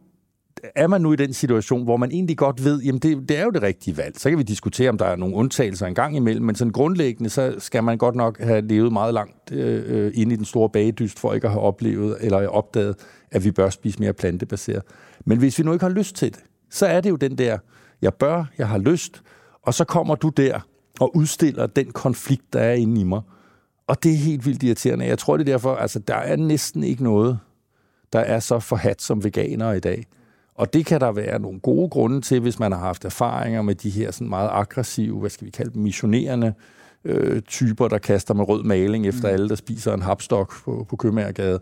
er 0.74 0.86
man 0.86 1.00
nu 1.00 1.12
i 1.12 1.16
den 1.16 1.32
situation, 1.32 1.84
hvor 1.84 1.96
man 1.96 2.10
egentlig 2.12 2.36
godt 2.36 2.64
ved, 2.64 2.82
jamen 2.82 2.98
det, 2.98 3.28
det 3.28 3.38
er 3.38 3.44
jo 3.44 3.50
det 3.50 3.62
rigtige 3.62 3.96
valg. 3.96 4.20
Så 4.20 4.28
kan 4.28 4.38
vi 4.38 4.42
diskutere, 4.42 4.88
om 4.88 4.98
der 4.98 5.04
er 5.04 5.16
nogle 5.16 5.34
undtagelser 5.34 5.86
en 5.86 5.94
gang 5.94 6.16
imellem, 6.16 6.46
men 6.46 6.54
sådan 6.54 6.72
grundlæggende, 6.72 7.30
så 7.30 7.54
skal 7.58 7.84
man 7.84 7.98
godt 7.98 8.14
nok 8.14 8.40
have 8.40 8.60
levet 8.60 8.92
meget 8.92 9.14
langt 9.14 9.52
øh, 9.52 10.06
inde 10.06 10.20
ind 10.20 10.32
i 10.32 10.36
den 10.36 10.44
store 10.44 10.70
bagedyst, 10.70 11.18
for 11.18 11.34
ikke 11.34 11.46
at 11.46 11.52
have 11.52 11.62
oplevet 11.62 12.16
eller 12.20 12.48
opdaget, 12.48 12.96
at 13.30 13.44
vi 13.44 13.50
bør 13.50 13.70
spise 13.70 13.98
mere 13.98 14.12
plantebaseret. 14.12 14.82
Men 15.24 15.38
hvis 15.38 15.58
vi 15.58 15.64
nu 15.64 15.72
ikke 15.72 15.84
har 15.84 15.92
lyst 15.92 16.16
til 16.16 16.32
det, 16.32 16.40
så 16.70 16.86
er 16.86 17.00
det 17.00 17.10
jo 17.10 17.16
den 17.16 17.38
der, 17.38 17.58
jeg 18.02 18.14
bør, 18.14 18.44
jeg 18.58 18.68
har 18.68 18.78
lyst, 18.78 19.22
og 19.62 19.74
så 19.74 19.84
kommer 19.84 20.14
du 20.14 20.28
der 20.28 20.60
og 21.00 21.16
udstiller 21.16 21.66
den 21.66 21.90
konflikt, 21.90 22.52
der 22.52 22.60
er 22.60 22.72
inde 22.72 23.00
i 23.00 23.04
mig. 23.04 23.20
Og 23.86 24.02
det 24.02 24.12
er 24.12 24.16
helt 24.16 24.46
vildt 24.46 24.62
irriterende. 24.62 25.06
Jeg 25.06 25.18
tror, 25.18 25.36
det 25.36 25.48
er 25.48 25.52
derfor, 25.52 25.74
altså 25.74 25.98
der 25.98 26.14
er 26.14 26.36
næsten 26.36 26.84
ikke 26.84 27.04
noget, 27.04 27.38
der 28.12 28.20
er 28.20 28.40
så 28.40 28.58
forhat 28.58 29.02
som 29.02 29.24
veganere 29.24 29.76
i 29.76 29.80
dag. 29.80 30.06
Og 30.54 30.72
det 30.72 30.86
kan 30.86 31.00
der 31.00 31.12
være 31.12 31.38
nogle 31.38 31.60
gode 31.60 31.88
grunde 31.88 32.20
til, 32.20 32.40
hvis 32.40 32.58
man 32.58 32.72
har 32.72 32.78
haft 32.78 33.04
erfaringer 33.04 33.62
med 33.62 33.74
de 33.74 33.90
her 33.90 34.10
sådan 34.10 34.28
meget 34.28 34.50
aggressive, 34.52 35.20
hvad 35.20 35.30
skal 35.30 35.46
vi 35.46 35.50
kalde 35.50 35.74
dem, 35.74 35.82
missionerende 35.82 36.54
øh, 37.04 37.42
typer, 37.42 37.88
der 37.88 37.98
kaster 37.98 38.34
med 38.34 38.48
rød 38.48 38.62
maling 38.62 39.06
efter 39.06 39.28
mm. 39.28 39.34
alle, 39.34 39.48
der 39.48 39.54
spiser 39.54 39.94
en 39.94 40.02
hapstok 40.02 40.52
på, 40.64 40.86
på 40.88 40.96
Købmagergade. 40.96 41.60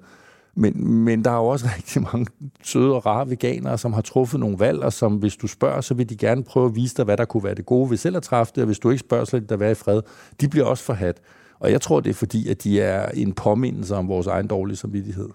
Men, 0.55 0.89
men 0.89 1.25
der 1.25 1.31
er 1.31 1.37
jo 1.37 1.47
også 1.47 1.67
rigtig 1.77 2.03
mange 2.03 2.27
søde 2.63 2.95
og 2.95 3.07
rare 3.07 3.31
veganere, 3.31 3.79
som 3.79 3.93
har 3.93 4.01
truffet 4.01 4.41
nogle 4.41 4.59
valg, 4.59 4.83
og 4.83 4.93
som 4.93 5.17
hvis 5.17 5.37
du 5.37 5.47
spørger, 5.47 5.81
så 5.81 5.95
vil 5.95 6.09
de 6.09 6.17
gerne 6.17 6.45
prøve 6.45 6.67
at 6.67 6.75
vise 6.75 6.97
dig, 6.97 7.05
hvad 7.05 7.17
der 7.17 7.25
kunne 7.25 7.45
være 7.45 7.55
det 7.55 7.67
gode 7.67 7.91
ved 7.91 7.97
selv 7.97 8.17
at 8.17 8.23
træffe 8.23 8.53
det, 8.55 8.63
og 8.63 8.67
hvis 8.67 8.79
du 8.79 8.91
ikke 8.91 9.01
spørger, 9.01 9.25
så 9.25 9.37
lader 9.37 9.47
det 9.47 9.61
være 9.61 9.71
i 9.71 9.75
fred. 9.75 10.03
De 10.41 10.49
bliver 10.49 10.67
også 10.67 10.85
forhat. 10.85 11.21
Og 11.61 11.73
jeg 11.73 11.81
tror, 11.81 12.01
det 12.01 12.11
er 12.11 12.15
fordi, 12.15 12.49
at 12.49 12.65
de 12.65 12.81
er 12.81 13.09
en 13.09 13.33
påmindelse 13.33 13.97
om 13.97 14.09
vores 14.09 14.27
egen 14.27 14.47
dårlige 14.47 14.77
samvittighed. 14.77 15.29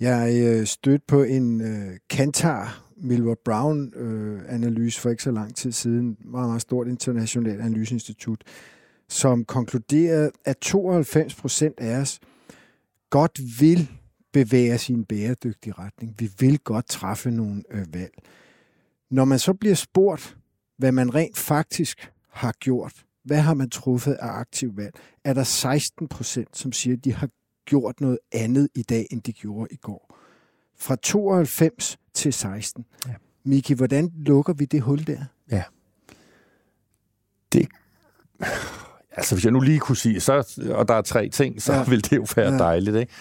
Jeg 0.00 0.42
øh, 0.46 0.66
stødte 0.66 1.04
på 1.08 1.22
en 1.22 1.60
øh, 1.60 1.98
Kantar 2.10 2.84
Milward 2.96 3.38
Brown 3.44 3.94
øh, 3.94 4.42
analyse 4.48 5.00
for 5.00 5.10
ikke 5.10 5.22
så 5.22 5.30
lang 5.30 5.56
tid 5.56 5.72
siden, 5.72 6.16
meget, 6.24 6.48
meget 6.48 6.62
stort 6.62 6.88
internationalt 6.88 7.60
analyseinstitut, 7.60 8.44
som 9.08 9.44
konkluderede, 9.44 10.30
at 10.44 10.58
92 10.58 11.34
procent 11.34 11.80
af 11.80 11.96
os 11.96 12.20
godt 13.10 13.60
vil 13.60 13.88
bevæge 14.32 14.74
os 14.74 14.88
i 14.88 14.92
en 14.92 15.04
bæredygtig 15.04 15.78
retning. 15.78 16.14
Vi 16.18 16.30
vil 16.38 16.58
godt 16.58 16.88
træffe 16.88 17.30
nogle 17.30 17.62
øh, 17.70 17.94
valg. 17.94 18.12
Når 19.10 19.24
man 19.24 19.38
så 19.38 19.52
bliver 19.54 19.74
spurgt, 19.74 20.36
hvad 20.78 20.92
man 20.92 21.14
rent 21.14 21.38
faktisk 21.38 22.12
har 22.28 22.52
gjort, 22.60 23.04
hvad 23.24 23.38
har 23.38 23.54
man 23.54 23.70
truffet 23.70 24.12
af 24.12 24.28
aktiv 24.28 24.76
valg, 24.76 24.94
er 25.24 25.34
der 25.34 25.42
16 25.42 26.08
procent, 26.08 26.56
som 26.56 26.72
siger, 26.72 26.96
at 26.96 27.04
de 27.04 27.14
har 27.14 27.28
gjort 27.70 28.00
noget 28.00 28.18
andet 28.32 28.68
i 28.74 28.82
dag, 28.82 29.06
end 29.10 29.22
de 29.22 29.32
gjorde 29.32 29.68
i 29.70 29.76
går. 29.76 30.16
Fra 30.78 30.96
92 30.96 31.98
til 32.14 32.32
16. 32.32 32.84
Ja. 33.06 33.12
Miki, 33.44 33.74
hvordan 33.74 34.12
lukker 34.16 34.52
vi 34.52 34.64
det 34.64 34.82
hul 34.82 35.06
der? 35.06 35.24
Ja. 35.50 35.62
Det... 37.52 37.68
Altså, 39.16 39.34
hvis 39.34 39.44
jeg 39.44 39.52
nu 39.52 39.60
lige 39.60 39.78
kunne 39.78 39.96
sige, 39.96 40.20
så, 40.20 40.60
og 40.74 40.88
der 40.88 40.94
er 40.94 41.02
tre 41.02 41.28
ting, 41.28 41.62
så 41.62 41.72
ja. 41.72 41.84
vil 41.84 42.04
det 42.04 42.16
jo 42.16 42.26
være 42.36 42.52
ja. 42.52 42.58
dejligt, 42.58 42.96
ikke? 42.96 43.12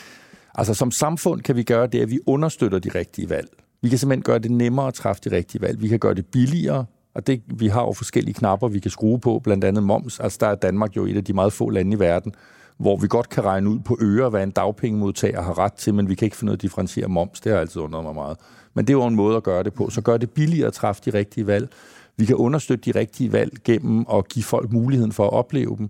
Altså, 0.56 0.74
som 0.74 0.92
samfund 0.92 1.42
kan 1.42 1.56
vi 1.56 1.64
gøre 1.64 1.88
det, 1.88 2.02
at 2.02 2.10
vi 2.10 2.20
understøtter 2.26 2.80
de 2.80 2.90
rigtige 2.90 3.30
valg. 3.30 3.50
Vi 3.82 3.90
kan 3.90 3.98
simpelthen 3.98 4.24
gøre 4.24 4.40
det 4.40 4.52
nemmere 4.52 4.88
at 4.88 4.94
træffe 4.94 5.22
de 5.26 5.36
rigtige 5.36 5.62
valg. 5.62 5.82
Vi 5.82 5.88
kan 5.88 6.00
gøre 6.00 6.14
det 6.14 6.26
billigere, 6.26 6.86
og 7.14 7.28
det, 7.28 7.42
vi 7.48 7.68
har 7.68 7.82
jo 7.82 7.94
forskellige 7.94 8.34
knapper, 8.34 8.68
vi 8.68 8.80
kan 8.80 8.92
skrue 8.92 9.20
på, 9.20 9.40
blandt 9.44 9.64
andet 9.64 9.84
moms. 9.84 10.20
Altså, 10.20 10.38
der 10.42 10.48
er 10.48 10.56
Danmark 10.56 10.96
jo 10.96 11.06
et 11.06 11.18
af 11.18 11.24
de 11.24 11.34
meget 11.34 11.54
få 11.54 11.70
lande 11.70 11.96
i 11.96 12.00
verden, 12.00 12.34
hvor 12.80 12.98
vi 12.98 13.08
godt 13.08 13.30
kan 13.30 13.46
regne 13.46 13.70
ud 13.70 13.80
på 13.80 13.98
øre, 14.02 14.30
hvad 14.30 14.44
en 14.44 14.52
dagpengemodtager 14.52 15.42
har 15.42 15.60
ret 15.60 15.74
til, 15.74 15.94
men 15.94 16.10
vi 16.10 16.16
kan 16.16 16.26
ikke 16.26 16.38
finde 16.38 16.46
noget 16.46 16.58
at 16.58 16.62
differentiere 16.62 17.08
moms. 17.08 17.42
Det 17.42 17.52
har 17.52 17.60
altid 17.60 17.82
undret 17.82 18.04
mig 18.04 18.16
meget. 18.16 18.38
Men 18.74 18.88
det 18.88 18.94
er 18.94 18.98
jo 18.98 19.06
en 19.06 19.16
måde 19.16 19.38
at 19.38 19.44
gøre 19.44 19.64
det 19.64 19.74
på. 19.74 19.90
Så 19.90 20.02
gør 20.02 20.18
det 20.18 20.30
billigere 20.30 20.68
at 20.68 20.74
træffe 20.74 21.02
de 21.06 21.18
rigtige 21.18 21.48
valg. 21.48 21.70
Vi 22.18 22.26
kan 22.26 22.36
understøtte 22.36 22.94
de 22.94 23.00
rigtige 23.00 23.34
valg 23.34 23.52
gennem 23.64 24.06
at 24.14 24.30
give 24.30 24.44
folk 24.44 24.72
muligheden 24.72 25.12
for 25.12 25.24
at 25.24 25.34
opleve 25.34 25.76
dem. 25.78 25.90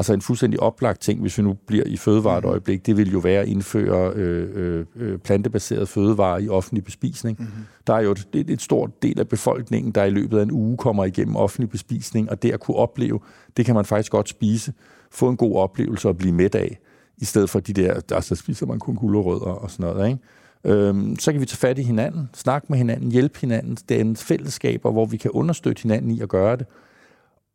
Altså 0.00 0.12
en 0.12 0.20
fuldstændig 0.20 0.60
oplagt 0.60 1.00
ting, 1.00 1.20
hvis 1.20 1.38
vi 1.38 1.42
nu 1.42 1.52
bliver 1.52 1.84
i 1.86 1.96
fødevare 1.96 2.44
øjeblik, 2.44 2.86
det 2.86 2.96
vil 2.96 3.12
jo 3.12 3.18
være 3.18 3.40
at 3.40 3.48
indføre 3.48 4.12
øh, 4.14 4.48
øh, 4.54 4.86
øh 4.96 5.18
plantebaseret 5.18 5.88
fødevare 5.88 6.42
i 6.42 6.48
offentlig 6.48 6.84
bespisning. 6.84 7.38
Mm-hmm. 7.38 7.64
Der 7.86 7.94
er 7.94 8.00
jo 8.00 8.10
et, 8.10 8.28
et, 8.32 8.50
et 8.50 8.62
stort 8.62 9.02
del 9.02 9.20
af 9.20 9.28
befolkningen, 9.28 9.92
der 9.92 10.04
i 10.04 10.10
løbet 10.10 10.38
af 10.38 10.42
en 10.42 10.50
uge 10.50 10.76
kommer 10.76 11.04
igennem 11.04 11.36
offentlig 11.36 11.70
bespisning, 11.70 12.30
og 12.30 12.42
det 12.42 12.52
at 12.52 12.60
kunne 12.60 12.76
opleve, 12.76 13.20
det 13.56 13.66
kan 13.66 13.74
man 13.74 13.84
faktisk 13.84 14.12
godt 14.12 14.28
spise 14.28 14.72
få 15.10 15.28
en 15.28 15.36
god 15.36 15.56
oplevelse 15.56 16.08
og 16.08 16.16
blive 16.16 16.32
midt 16.32 16.54
af, 16.54 16.78
i 17.18 17.24
stedet 17.24 17.50
for 17.50 17.60
de 17.60 17.72
der, 17.72 18.00
der 18.00 18.20
så 18.20 18.34
spiser 18.34 18.66
man 18.66 18.78
kun 18.78 18.96
gulerødder 18.96 19.52
og 19.52 19.70
sådan 19.70 19.94
noget. 19.94 20.08
Ikke? 20.08 20.78
Øhm, 20.78 21.18
så 21.18 21.32
kan 21.32 21.40
vi 21.40 21.46
tage 21.46 21.58
fat 21.58 21.78
i 21.78 21.82
hinanden, 21.82 22.30
snakke 22.34 22.66
med 22.70 22.78
hinanden, 22.78 23.12
hjælpe 23.12 23.38
hinanden. 23.40 23.78
Det 23.88 23.96
er 23.96 24.00
en 24.00 24.16
fællesskaber, 24.16 24.90
hvor 24.90 25.06
vi 25.06 25.16
kan 25.16 25.30
understøtte 25.30 25.82
hinanden 25.82 26.10
i 26.10 26.20
at 26.20 26.28
gøre 26.28 26.56
det. 26.56 26.66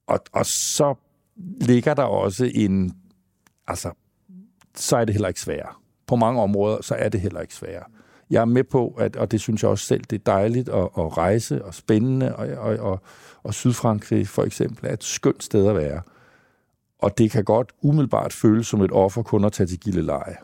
Og, 0.08 0.20
og 0.34 0.46
så 0.46 0.96
ligger 1.62 1.94
der 1.94 2.04
også 2.04 2.52
en... 2.54 2.94
Altså, 3.68 3.92
så 4.76 4.98
er 4.98 5.06
det 5.06 5.14
heller 5.14 5.28
ikke 5.28 5.42
sværere. 5.42 5.74
På 6.08 6.16
mange 6.16 6.42
områder, 6.42 6.82
så 6.82 6.96
er 6.96 7.10
det 7.10 7.22
heller 7.22 7.42
ikke 7.42 7.54
sværere. 7.54 7.84
Jeg 8.30 8.42
er 8.42 8.46
med 8.46 8.64
på, 8.64 8.88
at, 8.88 9.16
og 9.16 9.32
det 9.32 9.42
synes 9.42 9.64
jeg 9.64 9.72
også 9.72 9.86
selv, 9.86 10.04
det 10.10 10.20
er 10.20 10.24
dejligt 10.32 10.70
at, 10.70 10.90
at 10.98 11.18
rejse 11.18 11.66
og 11.66 11.74
spændende, 11.74 12.36
og, 12.36 12.48
og, 12.48 12.78
og, 12.78 13.02
og 13.44 13.54
Sydfrankrig 13.54 14.28
for 14.28 14.44
eksempel 14.44 14.86
er 14.86 14.94
et 14.94 15.04
skønt 15.04 15.44
sted 15.44 15.68
at 15.68 15.76
være. 15.76 16.02
Og 17.00 17.18
det 17.18 17.32
kan 17.32 17.44
godt 17.44 17.72
umiddelbart 17.82 18.34
føles 18.34 18.68
som 18.68 18.82
et 18.82 18.92
offer 18.92 19.24
kun 19.24 19.46
at 19.46 19.54
tage 19.54 19.68
til 19.68 19.80
Gilleleje. 19.80 20.36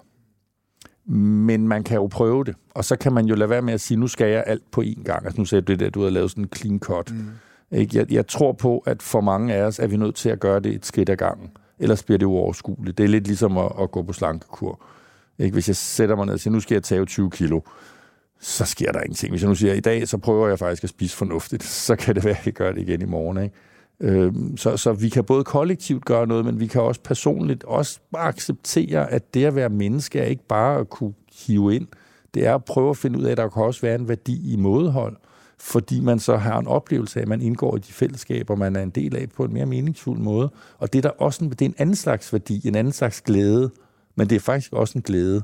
Men 1.06 1.68
man 1.68 1.84
kan 1.84 1.96
jo 1.96 2.08
prøve 2.08 2.44
det, 2.44 2.56
og 2.74 2.86
så 2.86 2.96
kan 2.96 3.14
man 3.14 3.26
jo 3.26 3.36
lade 3.36 3.50
være 3.50 3.62
med 3.62 3.74
at 3.74 3.82
sige, 3.82 3.98
nu 3.98 4.08
skal 4.08 4.32
jeg 4.32 4.44
alt 4.48 4.72
på 4.72 4.82
én 4.82 5.04
gang. 5.04 5.26
Altså 5.26 5.42
nu 5.42 5.46
sagde 5.46 5.62
du 5.62 5.72
det 5.72 5.80
der, 5.80 5.90
du 5.90 6.04
har 6.04 6.10
lavet 6.10 6.32
sådan 6.32 6.44
en 6.44 6.50
clean 6.56 6.80
cut. 6.80 7.12
Mm. 7.12 7.30
Ikke? 7.72 7.98
Jeg, 7.98 8.12
jeg 8.12 8.28
tror 8.28 8.52
på, 8.52 8.78
at 8.80 9.02
for 9.02 9.22
mange 9.22 9.54
af 9.54 9.64
os 9.64 9.80
er 9.80 9.88
vi 9.88 9.98
nødt 9.98 10.16
til 10.16 10.30
at 10.30 10.40
gøre 10.40 10.60
det 10.60 10.74
et 10.76 10.86
skridt 10.86 11.10
ad 11.10 11.16
gangen. 11.16 11.52
Ellers 11.80 12.04
bliver 12.04 12.18
det 12.18 12.26
uoverskueligt. 12.26 12.98
Det 12.98 13.04
er 13.04 13.08
lidt 13.08 13.28
ligesom 13.28 13.58
at, 13.58 13.72
at 13.82 13.92
gå 13.92 14.02
på 14.02 14.14
slankekur. 14.14 14.82
Ikke? 15.40 15.54
Hvis 15.54 15.68
jeg 15.68 15.76
sætter 15.76 16.16
mig 16.16 16.26
ned 16.26 16.34
og 16.34 16.40
siger, 16.40 16.52
nu 16.52 16.60
skal 16.60 16.76
jeg 16.76 16.84
tage 16.84 17.06
20 17.06 17.32
kilo, 17.32 17.62
så 18.40 18.66
sker 18.66 18.92
der 18.92 19.00
ingenting. 19.00 19.32
Hvis 19.32 19.42
jeg 19.42 19.50
nu 19.50 19.56
siger, 19.56 19.74
i 19.74 19.80
dag, 19.80 20.08
så 20.08 20.18
prøver 20.18 20.48
jeg 20.48 20.60
faktisk 20.60 20.84
at 20.84 20.90
spise 20.90 21.18
fornuftigt, 21.18 21.64
så 21.88 21.96
kan 21.96 22.16
det 22.16 22.26
være, 22.26 22.38
at 22.38 22.46
jeg 22.46 22.54
gør 22.54 22.72
det 22.72 22.82
igen 22.82 23.02
i 23.02 23.06
morgen. 23.06 23.44
Ikke? 23.44 23.56
Øhm, 24.00 24.58
så, 24.58 24.78
så 24.78 24.94
vi 24.94 25.10
kan 25.10 25.24
både 25.24 25.44
kollektivt 25.44 26.06
gøre 26.06 26.28
noget, 26.28 26.46
men 26.46 26.60
vi 26.60 26.68
kan 26.68 26.82
også 26.82 27.02
personligt 27.02 27.64
også 27.64 28.00
bare 28.12 28.28
acceptere, 28.28 29.12
at 29.12 29.34
det 29.34 29.46
at 29.46 29.56
være 29.56 29.70
menneske 29.70 30.20
er 30.20 30.26
ikke 30.26 30.48
bare 30.48 30.80
at 30.80 30.90
kunne 30.90 31.14
hive 31.48 31.76
ind. 31.76 31.88
Det 32.34 32.48
er 32.48 32.56
at 32.56 32.66
prøve 32.66 32.90
at 32.90 32.98
finde 32.98 33.20
ud 33.20 33.24
af, 33.24 33.32
at 33.32 33.38
der 33.38 33.50
kan 33.50 33.64
også 33.64 33.82
være 33.82 33.96
en 33.96 34.08
værdi 34.08 34.54
i 34.54 34.56
mådehold, 34.56 35.18
fordi 35.62 36.00
man 36.00 36.20
så 36.20 36.38
har 36.38 36.60
en 36.60 36.68
oplevelse 36.68 37.20
af, 37.20 37.22
at 37.22 37.28
man 37.28 37.42
indgår 37.42 37.76
i 37.78 37.80
de 37.80 37.94
fællesskaber, 37.94 38.56
man 38.56 38.76
er 38.76 38.84
en 38.84 38.90
del 38.90 39.16
af 39.16 39.30
på 39.30 39.44
en 39.44 39.54
mere 39.54 39.66
meningsfuld 39.66 40.20
måde. 40.20 40.52
Og 40.78 40.94
det 40.94 41.06
er 41.06 41.10
der 41.10 41.10
også 41.10 41.46
en, 41.46 41.50
det 41.50 41.62
er 41.62 41.66
en 41.66 41.76
anden 41.78 41.96
slags 41.96 42.34
værdi, 42.34 42.68
en 42.68 42.76
anden 42.76 42.94
slags 42.94 43.22
glæde, 43.22 43.72
men 44.16 44.30
det 44.30 44.36
er 44.36 44.40
faktisk 44.40 44.74
også 44.74 44.98
en 44.98 45.02
glæde. 45.02 45.44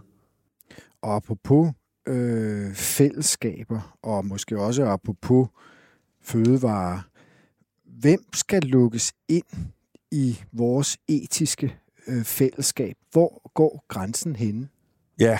Og 1.01 1.15
apropos 1.15 1.71
øh, 2.07 2.73
fællesskaber, 2.73 3.97
og 4.03 4.25
måske 4.25 4.59
også 4.59 4.85
apropos 4.85 5.47
fødevarer, 6.21 6.99
hvem 7.99 8.19
skal 8.33 8.61
lukkes 8.63 9.13
ind 9.29 9.45
i 10.11 10.39
vores 10.53 10.97
etiske 11.07 11.75
øh, 12.07 12.23
fællesskab? 12.23 12.95
Hvor 13.11 13.51
går 13.53 13.85
grænsen 13.87 14.35
henne? 14.35 14.67
Ja, 15.19 15.39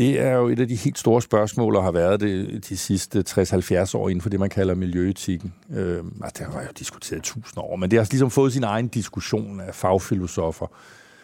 det 0.00 0.20
er 0.20 0.32
jo 0.32 0.48
et 0.48 0.60
af 0.60 0.68
de 0.68 0.74
helt 0.74 0.98
store 0.98 1.22
spørgsmål, 1.22 1.76
og 1.76 1.84
har 1.84 1.92
været 1.92 2.20
det 2.20 2.68
de 2.68 2.76
sidste 2.76 3.24
60-70 3.28 3.96
år 3.96 4.08
inden 4.08 4.20
for 4.20 4.30
det, 4.30 4.40
man 4.40 4.50
kalder 4.50 4.74
miljøetikken. 4.74 5.54
Øh, 5.70 6.04
altså, 6.24 6.44
det 6.44 6.52
har 6.52 6.62
jo 6.62 6.68
diskuteret 6.78 7.22
tusind 7.22 7.58
år, 7.58 7.76
men 7.76 7.90
det 7.90 7.96
har 7.96 8.00
altså 8.00 8.12
ligesom 8.12 8.30
fået 8.30 8.52
sin 8.52 8.64
egen 8.64 8.88
diskussion 8.88 9.60
af 9.60 9.74
fagfilosofer. 9.74 10.66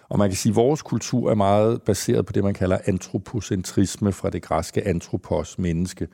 Og 0.08 0.18
man 0.18 0.28
kan 0.28 0.36
sige, 0.36 0.50
at 0.50 0.56
vores 0.56 0.82
kultur 0.82 1.30
er 1.30 1.34
meget 1.34 1.82
baseret 1.82 2.26
på 2.26 2.32
det, 2.32 2.44
man 2.44 2.54
kalder 2.54 2.78
antropocentrisme 2.84 4.12
fra 4.12 4.30
det 4.30 4.42
græske 4.42 4.86
antropos, 4.86 5.58
menneske. 5.58 6.08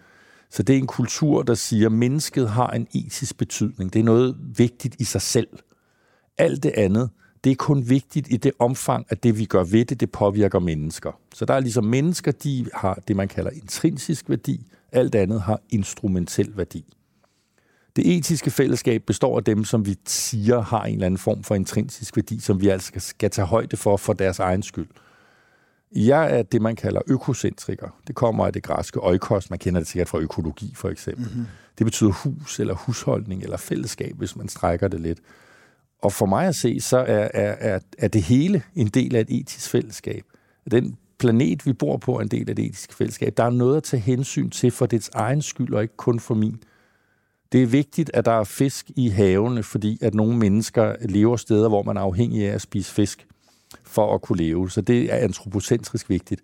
Så 0.50 0.62
det 0.62 0.74
er 0.74 0.78
en 0.78 0.86
kultur, 0.86 1.42
der 1.42 1.54
siger, 1.54 1.86
at 1.86 1.92
mennesket 1.92 2.50
har 2.50 2.68
en 2.70 2.86
etisk 2.94 3.38
betydning. 3.38 3.92
Det 3.92 4.00
er 4.00 4.04
noget 4.04 4.36
vigtigt 4.56 4.96
i 4.98 5.04
sig 5.04 5.22
selv. 5.22 5.48
Alt 6.38 6.62
det 6.62 6.72
andet, 6.76 7.10
det 7.44 7.50
er 7.50 7.56
kun 7.56 7.88
vigtigt 7.88 8.32
i 8.32 8.36
det 8.36 8.52
omfang, 8.58 9.06
at 9.08 9.22
det 9.22 9.38
vi 9.38 9.44
gør 9.44 9.64
ved 9.64 9.84
det, 9.84 10.00
det 10.00 10.12
påvirker 10.12 10.58
mennesker. 10.58 11.12
Så 11.34 11.44
der 11.44 11.54
er 11.54 11.60
ligesom 11.60 11.84
mennesker, 11.84 12.32
de 12.32 12.66
har 12.74 13.02
det, 13.08 13.16
man 13.16 13.28
kalder 13.28 13.50
intrinsisk 13.50 14.28
værdi. 14.28 14.66
Alt 14.92 15.14
andet 15.14 15.40
har 15.40 15.60
instrumentel 15.70 16.56
værdi. 16.56 16.84
Det 17.96 18.16
etiske 18.16 18.50
fællesskab 18.50 19.02
består 19.06 19.36
af 19.36 19.44
dem, 19.44 19.64
som 19.64 19.86
vi 19.86 19.96
siger 20.06 20.60
har 20.60 20.84
en 20.84 20.94
eller 20.94 21.06
anden 21.06 21.18
form 21.18 21.42
for 21.42 21.54
intrinsisk 21.54 22.16
værdi, 22.16 22.40
som 22.40 22.60
vi 22.60 22.68
altså 22.68 22.92
skal 22.96 23.30
tage 23.30 23.46
højde 23.46 23.76
for 23.76 23.96
for 23.96 24.12
deres 24.12 24.38
egen 24.38 24.62
skyld. 24.62 24.88
Jeg 25.94 26.38
er 26.38 26.42
det, 26.42 26.62
man 26.62 26.76
kalder 26.76 27.00
økocentriker. 27.06 27.88
Det 28.06 28.14
kommer 28.14 28.46
af 28.46 28.52
det 28.52 28.62
græske 28.62 29.02
oikos. 29.02 29.50
Man 29.50 29.58
kender 29.58 29.80
det 29.80 29.88
sikkert 29.88 30.08
fra 30.08 30.18
økologi, 30.18 30.72
for 30.76 30.88
eksempel. 30.88 31.26
Mm-hmm. 31.26 31.46
Det 31.78 31.86
betyder 31.86 32.10
hus, 32.10 32.60
eller 32.60 32.74
husholdning, 32.74 33.42
eller 33.42 33.56
fællesskab, 33.56 34.16
hvis 34.18 34.36
man 34.36 34.48
strækker 34.48 34.88
det 34.88 35.00
lidt. 35.00 35.18
Og 36.02 36.12
for 36.12 36.26
mig 36.26 36.46
at 36.46 36.54
se, 36.54 36.80
så 36.80 36.98
er, 36.98 37.28
er, 37.34 37.54
er, 37.74 37.78
er 37.98 38.08
det 38.08 38.22
hele 38.22 38.62
en 38.74 38.86
del 38.86 39.16
af 39.16 39.20
et 39.20 39.30
etisk 39.30 39.70
fællesskab. 39.70 40.24
Den 40.70 40.96
planet, 41.18 41.66
vi 41.66 41.72
bor 41.72 41.96
på, 41.96 42.16
er 42.16 42.20
en 42.20 42.28
del 42.28 42.50
af 42.50 42.56
det 42.56 42.64
etiske 42.64 42.94
fællesskab. 42.94 43.36
Der 43.36 43.44
er 43.44 43.50
noget 43.50 43.76
at 43.76 43.82
tage 43.82 44.00
hensyn 44.00 44.50
til 44.50 44.70
for 44.70 44.86
dets 44.86 45.10
egen 45.14 45.42
skyld, 45.42 45.74
og 45.74 45.82
ikke 45.82 45.96
kun 45.96 46.20
for 46.20 46.34
min. 46.34 46.62
Det 47.52 47.62
er 47.62 47.66
vigtigt, 47.66 48.10
at 48.14 48.24
der 48.24 48.32
er 48.32 48.44
fisk 48.44 48.90
i 48.96 49.08
havene, 49.08 49.62
fordi 49.62 49.98
at 50.00 50.14
nogle 50.14 50.36
mennesker 50.36 50.96
lever 51.00 51.36
steder, 51.36 51.68
hvor 51.68 51.82
man 51.82 51.96
er 51.96 52.00
afhængig 52.00 52.48
af 52.48 52.54
at 52.54 52.60
spise 52.60 52.92
fisk 52.92 53.26
for 53.84 54.14
at 54.14 54.22
kunne 54.22 54.38
leve. 54.38 54.70
Så 54.70 54.80
det 54.80 55.12
er 55.12 55.16
antropocentrisk 55.16 56.08
vigtigt. 56.08 56.42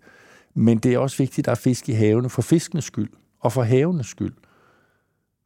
Men 0.53 0.77
det 0.77 0.93
er 0.93 0.99
også 0.99 1.17
vigtigt, 1.17 1.39
at 1.39 1.45
der 1.45 1.51
er 1.51 1.55
fisk 1.55 1.89
i 1.89 1.93
havene 1.93 2.29
for 2.29 2.41
fiskenes 2.41 2.85
skyld 2.85 3.09
og 3.39 3.53
for 3.53 3.63
havenes 3.63 4.07
skyld. 4.07 4.33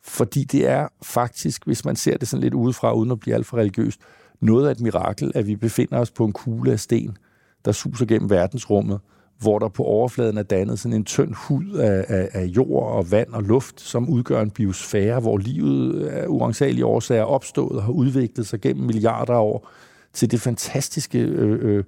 Fordi 0.04 0.44
det 0.44 0.70
er 0.70 0.88
faktisk, 1.04 1.66
hvis 1.66 1.86
man 1.86 1.96
ser 1.96 2.18
det 2.18 2.28
sådan 2.28 2.44
lidt 2.44 2.54
udefra, 2.54 2.94
uden 2.94 3.12
at 3.12 3.20
blive 3.20 3.36
alt 3.36 3.46
for 3.46 3.58
religiøst, 3.58 4.00
noget 4.42 4.68
af 4.68 4.72
et 4.72 4.80
mirakel, 4.80 5.32
at 5.36 5.48
vi 5.48 5.56
befinder 5.56 6.00
os 6.00 6.12
på 6.12 6.26
en 6.26 6.34
kugle 6.34 6.72
af 6.72 6.80
sten, 6.80 7.18
der 7.66 7.72
suser 7.72 8.06
gennem 8.06 8.30
verdensrummet, 8.30 9.00
hvor 9.40 9.60
der 9.60 9.68
på 9.68 9.84
overfladen 9.84 10.38
er 10.38 10.44
dannet 10.44 10.80
sådan 10.80 10.96
en 10.96 11.06
tynd 11.06 11.34
hud 11.34 11.72
af, 11.72 12.06
af, 12.08 12.30
af 12.34 12.46
jord 12.46 12.92
og 12.92 13.12
vand 13.12 13.34
og 13.34 13.44
luft, 13.44 13.82
som 13.82 14.10
udgør 14.10 14.42
en 14.42 14.52
biosfære, 14.52 15.20
hvor 15.20 15.38
livet 15.38 16.08
af 16.08 16.26
uansagelige 16.28 16.86
årsager 16.86 17.22
er 17.22 17.26
opstået 17.26 17.78
og 17.78 17.84
har 17.84 17.92
udviklet 17.92 18.48
sig 18.48 18.62
gennem 18.62 18.86
milliarder 18.86 19.34
af 19.34 19.42
år 19.42 19.70
til 20.14 20.32
det 20.32 20.42
fantastiske 20.42 21.20
øh, 21.20 21.60
øh, 21.62 21.84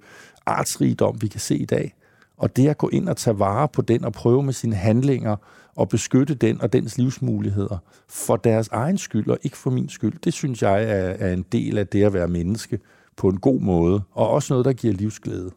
artsrigdom, 0.46 1.22
vi 1.22 1.28
kan 1.28 1.40
se 1.40 1.56
i 1.56 1.64
dag. 1.64 1.94
Og 2.36 2.56
det 2.56 2.68
at 2.68 2.78
gå 2.78 2.88
ind 2.88 3.08
og 3.08 3.16
tage 3.16 3.38
vare 3.38 3.68
på 3.68 3.82
den 3.82 4.04
og 4.04 4.12
prøve 4.12 4.42
med 4.42 4.52
sine 4.52 4.74
handlinger 4.74 5.36
og 5.74 5.88
beskytte 5.88 6.34
den 6.34 6.60
og 6.60 6.72
dens 6.72 6.98
livsmuligheder 6.98 7.78
for 8.08 8.36
deres 8.36 8.68
egen 8.68 8.98
skyld 8.98 9.28
og 9.28 9.38
ikke 9.42 9.56
for 9.56 9.70
min 9.70 9.88
skyld, 9.88 10.18
det 10.24 10.32
synes 10.32 10.62
jeg 10.62 10.82
er, 10.82 11.16
er 11.18 11.32
en 11.32 11.44
del 11.52 11.78
af 11.78 11.86
det 11.86 12.04
at 12.04 12.12
være 12.12 12.28
menneske 12.28 12.78
på 13.16 13.28
en 13.28 13.40
god 13.40 13.60
måde, 13.60 14.02
og 14.12 14.30
også 14.30 14.52
noget, 14.52 14.64
der 14.64 14.72
giver 14.72 14.94
livsglæde. 14.94 15.50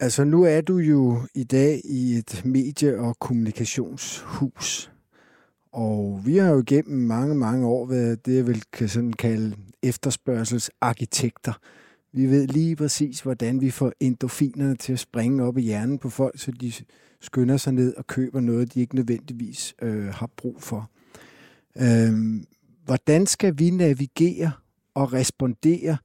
Altså 0.00 0.24
nu 0.24 0.44
er 0.44 0.60
du 0.60 0.78
jo 0.78 1.18
i 1.34 1.44
dag 1.44 1.80
i 1.84 2.12
et 2.12 2.42
medie- 2.44 2.98
og 2.98 3.18
kommunikationshus. 3.18 4.90
Og 5.72 6.20
vi 6.24 6.36
har 6.36 6.50
jo 6.50 6.62
gennem 6.66 6.98
mange, 6.98 7.34
mange 7.34 7.66
år 7.66 7.86
været 7.86 8.26
det, 8.26 8.36
jeg 8.36 8.46
vil 8.46 8.62
kan 8.72 8.88
sådan 8.88 9.12
kalde 9.12 9.56
efterspørgselsarkitekter. 9.82 11.52
Vi 12.12 12.26
ved 12.26 12.46
lige 12.46 12.76
præcis, 12.76 13.20
hvordan 13.20 13.60
vi 13.60 13.70
får 13.70 13.92
endofinerne 14.00 14.76
til 14.76 14.92
at 14.92 14.98
springe 14.98 15.44
op 15.44 15.58
i 15.58 15.62
hjernen 15.62 15.98
på 15.98 16.10
folk, 16.10 16.38
så 16.38 16.50
de 16.50 16.72
skynder 17.20 17.56
sig 17.56 17.72
ned 17.72 17.94
og 17.96 18.06
køber 18.06 18.40
noget, 18.40 18.74
de 18.74 18.80
ikke 18.80 18.94
nødvendigvis 18.94 19.74
øh, 19.82 20.06
har 20.06 20.30
brug 20.36 20.62
for. 20.62 20.90
Øh, 21.76 22.42
hvordan 22.84 23.26
skal 23.26 23.58
vi 23.58 23.70
navigere 23.70 24.52
og 24.94 25.12
respondere 25.12 25.96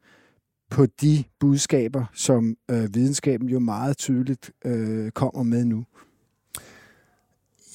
på 0.69 0.85
de 0.85 1.23
budskaber, 1.39 2.05
som 2.13 2.57
øh, 2.71 2.95
videnskaben 2.95 3.49
jo 3.49 3.59
meget 3.59 3.97
tydeligt 3.97 4.51
øh, 4.65 5.11
kommer 5.11 5.43
med 5.43 5.65
nu? 5.65 5.85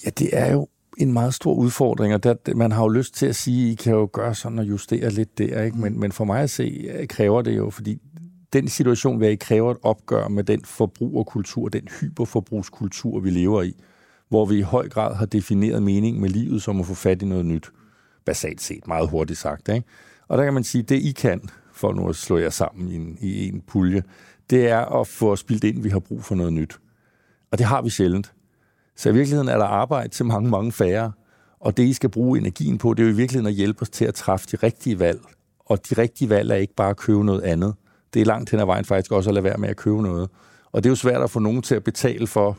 Ja, 0.04 0.10
det 0.10 0.28
er 0.32 0.52
jo 0.52 0.68
en 0.99 1.12
meget 1.12 1.34
stor 1.34 1.54
udfordring, 1.54 2.14
og 2.14 2.25
der, 2.25 2.54
man 2.54 2.72
har 2.72 2.82
jo 2.82 2.88
lyst 2.88 3.14
til 3.14 3.26
at 3.26 3.37
sige, 3.37 3.66
at 3.66 3.72
I 3.72 3.75
kan 3.75 3.92
jo 3.92 4.08
gøre 4.12 4.34
sådan 4.34 4.58
og 4.58 4.68
justere 4.68 5.10
lidt 5.10 5.38
der, 5.38 5.62
ikke? 5.62 5.78
Men, 5.78 6.00
men 6.00 6.12
for 6.12 6.25
mig 6.25 6.42
at 6.42 6.50
se, 6.50 6.90
øh, 6.94 7.06
kræver 7.06 7.42
det 7.42 7.56
jo, 7.56 7.70
fordi 7.70 7.99
den 8.52 8.69
situation, 8.69 9.21
vi 9.21 9.26
er 9.26 9.30
i, 9.30 9.35
kræver 9.35 9.71
et 9.71 9.78
opgør 9.83 10.28
med 10.28 10.45
den 10.45 10.64
forbrugerkultur, 10.64 11.69
den 11.69 11.88
hyperforbrugskultur, 12.00 13.21
vi 13.21 13.30
lever 13.30 13.62
i, 13.62 13.75
hvor 14.28 14.47
vi 14.47 14.59
i 14.59 14.62
høj 14.62 14.88
grad 14.88 15.14
har 15.14 15.26
defineret 15.26 15.83
mening 15.83 16.21
med 16.21 16.28
livet 16.28 16.62
som 16.62 16.80
at 16.80 16.87
få 16.87 16.95
fat 16.95 17.23
i 17.23 17.25
noget 17.25 17.47
nyt. 17.47 17.71
Basalt 18.25 18.61
set, 18.61 18.87
meget 18.87 19.11
hurtigt 19.11 19.38
sagt. 19.38 19.69
Ikke? 19.69 19.87
Og 20.28 20.38
der 20.38 20.45
kan 20.45 20.54
man 20.54 20.64
sige, 20.64 20.83
at 20.83 20.88
det 20.88 21.02
I 21.02 21.12
kan, 21.12 21.40
for 21.73 21.92
nu 21.92 22.09
at 22.09 22.16
slå 22.16 22.38
jer 22.38 22.50
sammen 22.50 22.88
i 22.88 22.95
en, 22.95 23.19
i 23.21 23.49
en 23.49 23.61
pulje, 23.61 24.02
det 24.50 24.69
er 24.69 25.00
at 25.00 25.07
få 25.07 25.37
spildt 25.37 25.64
ind, 25.64 25.78
at 25.78 25.85
vi 25.85 25.88
har 25.88 25.99
brug 25.99 26.25
for 26.25 26.35
noget 26.35 26.52
nyt. 26.52 26.80
Og 27.50 27.59
det 27.59 27.66
har 27.66 27.83
vi 27.83 27.90
sjældent. 27.90 28.33
Så 28.97 29.08
i 29.08 29.13
virkeligheden 29.13 29.49
er 29.49 29.58
der 29.58 29.65
arbejde 29.65 30.08
til 30.08 30.26
mange, 30.26 30.50
mange 30.50 30.73
færre. 30.73 31.13
Og 31.60 31.76
det, 31.76 31.82
I 31.82 31.93
skal 31.93 32.10
bruge 32.10 32.39
energien 32.39 32.78
på, 32.78 32.95
det 32.95 33.02
er 33.02 33.06
jo 33.06 33.13
i 33.13 33.17
virkeligheden 33.17 33.47
at 33.47 33.52
hjælpe 33.52 33.82
os 33.82 33.91
til 33.91 34.04
at 34.04 34.15
træffe 34.15 34.47
de 34.52 34.56
rigtige 34.56 34.99
valg. 34.99 35.21
Og 35.58 35.91
de 35.91 35.95
rigtige 36.02 36.28
valg 36.28 36.50
er 36.50 36.56
ikke 36.56 36.75
bare 36.75 36.91
at 36.91 36.97
købe 36.97 37.25
noget 37.25 37.43
andet. 37.43 37.75
Det 38.14 38.23
er 38.23 38.26
langt 38.26 38.50
hen 38.50 38.60
ad 38.60 38.64
vejen 38.64 38.84
faktisk 38.84 39.12
også 39.12 39.30
at 39.30 39.34
lade 39.34 39.44
være 39.44 39.58
med 39.58 39.68
at 39.68 39.76
købe 39.76 40.02
noget. 40.02 40.30
Og 40.73 40.82
det 40.82 40.88
er 40.88 40.90
jo 40.90 40.96
svært 40.96 41.23
at 41.23 41.30
få 41.30 41.38
nogen 41.38 41.62
til 41.62 41.75
at 41.75 41.84
betale 41.84 42.26
for, 42.26 42.58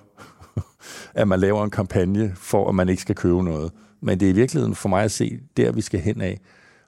at 1.14 1.28
man 1.28 1.40
laver 1.40 1.64
en 1.64 1.70
kampagne 1.70 2.34
for, 2.36 2.70
at 2.70 2.76
man 2.76 2.90
ikke 2.90 3.02
skal 3.02 3.16
købe 3.16 3.44
noget. 3.44 3.72
Men 4.02 4.20
det 4.20 4.26
er 4.26 4.30
i 4.30 4.36
virkeligheden 4.36 4.76
for 4.76 4.90
mig 4.90 5.04
at 5.04 5.12
se, 5.12 5.40
der 5.58 5.72
vi 5.72 5.82
skal 5.82 6.00
hen 6.00 6.22
af. 6.22 6.40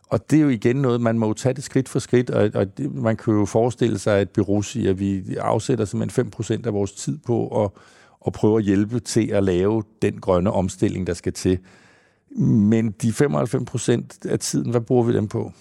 Og 0.09 0.31
det 0.31 0.37
er 0.37 0.43
jo 0.43 0.49
igen 0.49 0.75
noget, 0.75 1.01
man 1.01 1.19
må 1.19 1.33
tage 1.33 1.53
det 1.53 1.63
skridt 1.63 1.89
for 1.89 1.99
skridt, 1.99 2.29
og, 2.29 2.51
og 2.53 2.77
det, 2.77 2.93
man 2.93 3.17
kan 3.17 3.33
jo 3.33 3.45
forestille 3.45 3.99
sig, 3.99 4.19
at 4.19 4.29
Bureau 4.29 4.61
siger, 4.61 4.89
at 4.89 4.99
vi 4.99 5.35
afsætter 5.35 5.85
simpelthen 5.85 6.33
5% 6.61 6.67
af 6.67 6.73
vores 6.73 6.91
tid 6.91 7.17
på 7.17 7.63
at, 7.63 7.71
at 8.27 8.33
prøve 8.33 8.57
at 8.57 8.63
hjælpe 8.63 8.99
til 8.99 9.27
at 9.27 9.43
lave 9.43 9.83
den 10.01 10.21
grønne 10.21 10.51
omstilling, 10.51 11.07
der 11.07 11.13
skal 11.13 11.33
til. 11.33 11.59
Men 12.39 12.91
de 12.91 13.09
95% 13.09 14.29
af 14.29 14.39
tiden, 14.39 14.71
hvad 14.71 14.81
bruger 14.81 15.03
vi 15.03 15.13
dem 15.13 15.27
på? 15.27 15.51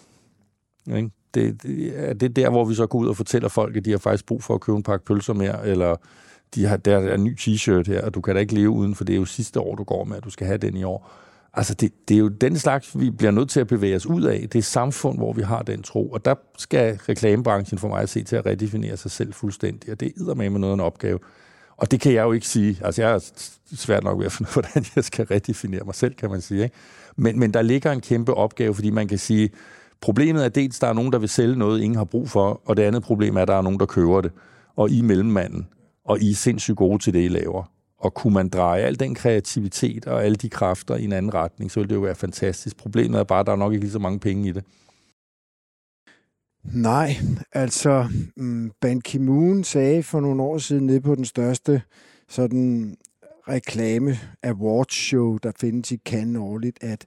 Ikke? 0.87 1.11
Det, 1.35 1.63
det, 1.63 1.93
er 1.97 2.15
det 2.15 2.37
der, 2.37 2.51
hvor 2.51 2.65
vi 2.65 2.75
så 2.75 2.87
går 2.87 2.99
ud 2.99 3.09
og 3.09 3.17
fortæller 3.17 3.49
folk, 3.49 3.77
at 3.77 3.85
de 3.85 3.91
har 3.91 3.99
faktisk 3.99 4.27
brug 4.27 4.43
for 4.43 4.55
at 4.55 4.61
købe 4.61 4.77
en 4.77 4.83
pakke 4.83 5.05
pølser 5.05 5.33
mere, 5.33 5.67
eller 5.67 5.97
de 6.55 6.65
har, 6.65 6.77
der 6.77 6.99
er 6.99 7.15
en 7.15 7.25
ny 7.25 7.37
t-shirt 7.41 7.87
her, 7.87 8.03
og 8.05 8.15
du 8.15 8.21
kan 8.21 8.35
da 8.35 8.41
ikke 8.41 8.55
leve 8.55 8.71
uden, 8.71 8.95
for 8.95 9.05
det 9.05 9.13
er 9.13 9.17
jo 9.19 9.25
sidste 9.25 9.61
år, 9.61 9.75
du 9.75 9.85
går 9.85 10.05
med, 10.05 10.17
at 10.17 10.25
du 10.25 10.31
skal 10.31 10.47
have 10.47 10.59
den 10.59 10.77
i 10.77 10.85
år. 10.85 11.11
Altså, 11.55 11.75
det, 11.75 11.93
det 12.09 12.15
er 12.15 12.19
jo 12.19 12.29
den 12.29 12.59
slags, 12.59 13.01
vi 13.01 13.11
bliver 13.11 13.31
nødt 13.31 13.51
til 13.51 13.61
at 13.61 13.67
bevæge 13.67 13.97
os 13.97 14.07
ud 14.07 14.23
af. 14.23 14.49
Det 14.53 14.59
er 14.59 14.63
samfund, 14.63 15.19
hvor 15.19 15.33
vi 15.33 15.43
har 15.43 15.63
den 15.63 15.83
tro. 15.83 16.11
Og 16.11 16.25
der 16.25 16.35
skal 16.59 16.97
reklamebranchen 17.09 17.79
for 17.79 17.89
mig 17.89 18.03
at 18.03 18.09
se 18.09 18.23
til 18.23 18.37
at 18.37 18.47
redefinere 18.47 18.97
sig 18.97 19.11
selv 19.11 19.33
fuldstændig. 19.33 19.93
Og 19.93 20.01
det 20.01 20.13
er 20.17 20.35
med 20.35 20.51
med 20.51 20.61
noget 20.61 20.75
en 20.75 20.81
opgave. 20.81 21.19
Og 21.77 21.91
det 21.91 22.01
kan 22.01 22.13
jeg 22.13 22.23
jo 22.23 22.33
ikke 22.33 22.49
sige. 22.49 22.81
Altså, 22.85 23.03
jeg 23.03 23.13
er 23.13 23.33
svært 23.77 24.05
nok 24.05 24.19
ved 24.19 24.27
at 24.27 24.33
finde 24.33 24.51
hvordan 24.61 24.85
jeg 24.97 25.05
skal 25.05 25.27
redefinere 25.27 25.85
mig 25.85 25.95
selv, 25.95 26.15
kan 26.15 26.31
man 26.31 26.41
sige. 26.41 26.63
Ikke? 26.63 26.77
Men, 27.17 27.39
men 27.39 27.55
der 27.55 27.63
ligger 27.63 27.93
en 27.93 28.01
kæmpe 28.01 28.35
opgave, 28.35 28.75
fordi 28.75 28.91
man 28.91 29.09
kan 29.09 29.19
sige, 29.19 29.51
problemet 30.03 30.45
er 30.45 30.49
dels, 30.49 30.79
der 30.79 30.87
er 30.87 30.93
nogen, 30.93 31.13
der 31.13 31.19
vil 31.19 31.29
sælge 31.29 31.57
noget, 31.57 31.83
ingen 31.83 31.97
har 31.97 32.05
brug 32.05 32.29
for, 32.31 32.61
og 32.65 32.77
det 32.77 32.83
andet 32.83 33.03
problem 33.03 33.37
er, 33.37 33.43
at 33.43 33.49
der 33.49 33.55
er 33.55 33.63
nogen, 33.63 33.81
der 33.81 33.87
køber 33.87 34.21
det. 34.21 34.33
Og 34.77 34.91
I 34.91 35.03
mellemmanden, 35.03 35.69
og 36.05 36.21
I 36.21 36.31
er 36.31 36.35
sindssygt 36.35 36.77
gode 36.77 36.99
til 36.99 37.15
det, 37.15 37.25
I 37.25 37.29
laver. 37.29 37.73
Og 37.99 38.15
kunne 38.15 38.35
man 38.35 38.49
dreje 38.49 38.83
al 38.83 39.01
den 39.01 39.15
kreativitet 39.15 40.07
og 40.07 40.25
alle 40.25 40.37
de 40.37 40.49
kræfter 40.49 40.97
i 40.97 41.05
en 41.05 41.13
anden 41.13 41.35
retning, 41.35 41.71
så 41.71 41.81
ville 41.81 41.89
det 41.89 41.95
jo 41.95 42.01
være 42.01 42.15
fantastisk. 42.15 42.77
Problemet 42.77 43.21
er 43.21 43.25
bare, 43.25 43.41
at 43.41 43.47
der 43.47 43.53
er 43.53 43.57
nok 43.57 43.73
ikke 43.73 43.85
lige 43.85 43.93
så 43.93 43.99
mange 43.99 44.19
penge 44.19 44.49
i 44.49 44.53
det. 44.53 44.65
Nej, 46.65 47.17
altså 47.53 48.09
mm, 48.37 48.71
Ban 48.81 49.01
Ki-moon 49.01 49.65
sagde 49.65 50.03
for 50.03 50.21
nogle 50.21 50.43
år 50.43 50.59
siden 50.59 50.87
nede 50.87 51.01
på 51.01 51.15
den 51.15 51.25
største 51.25 51.83
sådan 52.29 52.97
reklame 53.49 54.17
awards 54.43 54.95
show, 54.95 55.37
der 55.37 55.53
findes 55.61 55.93
i 55.93 55.97
Cannes 55.97 56.41
årligt, 56.41 56.79
at 56.81 57.07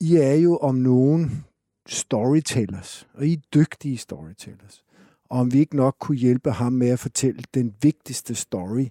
I 0.00 0.16
er 0.16 0.34
jo 0.34 0.56
om 0.56 0.74
nogen 0.74 1.44
storytellers, 1.86 3.06
og 3.14 3.26
I 3.26 3.32
er 3.32 3.36
dygtige 3.54 3.98
storytellers. 3.98 4.84
Og 5.24 5.38
om 5.38 5.52
vi 5.52 5.58
ikke 5.58 5.76
nok 5.76 5.96
kunne 6.00 6.18
hjælpe 6.18 6.50
ham 6.50 6.72
med 6.72 6.88
at 6.88 6.98
fortælle 6.98 7.42
den 7.54 7.74
vigtigste 7.82 8.34
story 8.34 8.86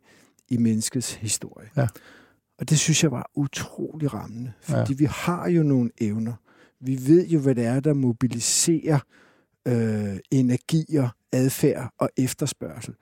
i 0.49 0.57
menneskets 0.57 1.13
historie. 1.13 1.69
Ja. 1.77 1.87
Og 2.57 2.69
det 2.69 2.79
synes 2.79 3.03
jeg 3.03 3.11
var 3.11 3.31
utrolig 3.35 4.13
rammende, 4.13 4.53
fordi 4.61 4.93
ja. 4.93 4.97
vi 4.97 5.05
har 5.05 5.49
jo 5.49 5.63
nogle 5.63 5.91
evner. 6.01 6.33
Vi 6.79 7.07
ved 7.07 7.27
jo, 7.27 7.39
hvad 7.39 7.55
det 7.55 7.65
er, 7.65 7.79
der 7.79 7.93
mobiliserer 7.93 8.99
øh, 9.67 10.17
energier, 10.31 11.09
adfærd 11.31 11.93
og 11.97 12.09
efterspørgsel. 12.17 12.95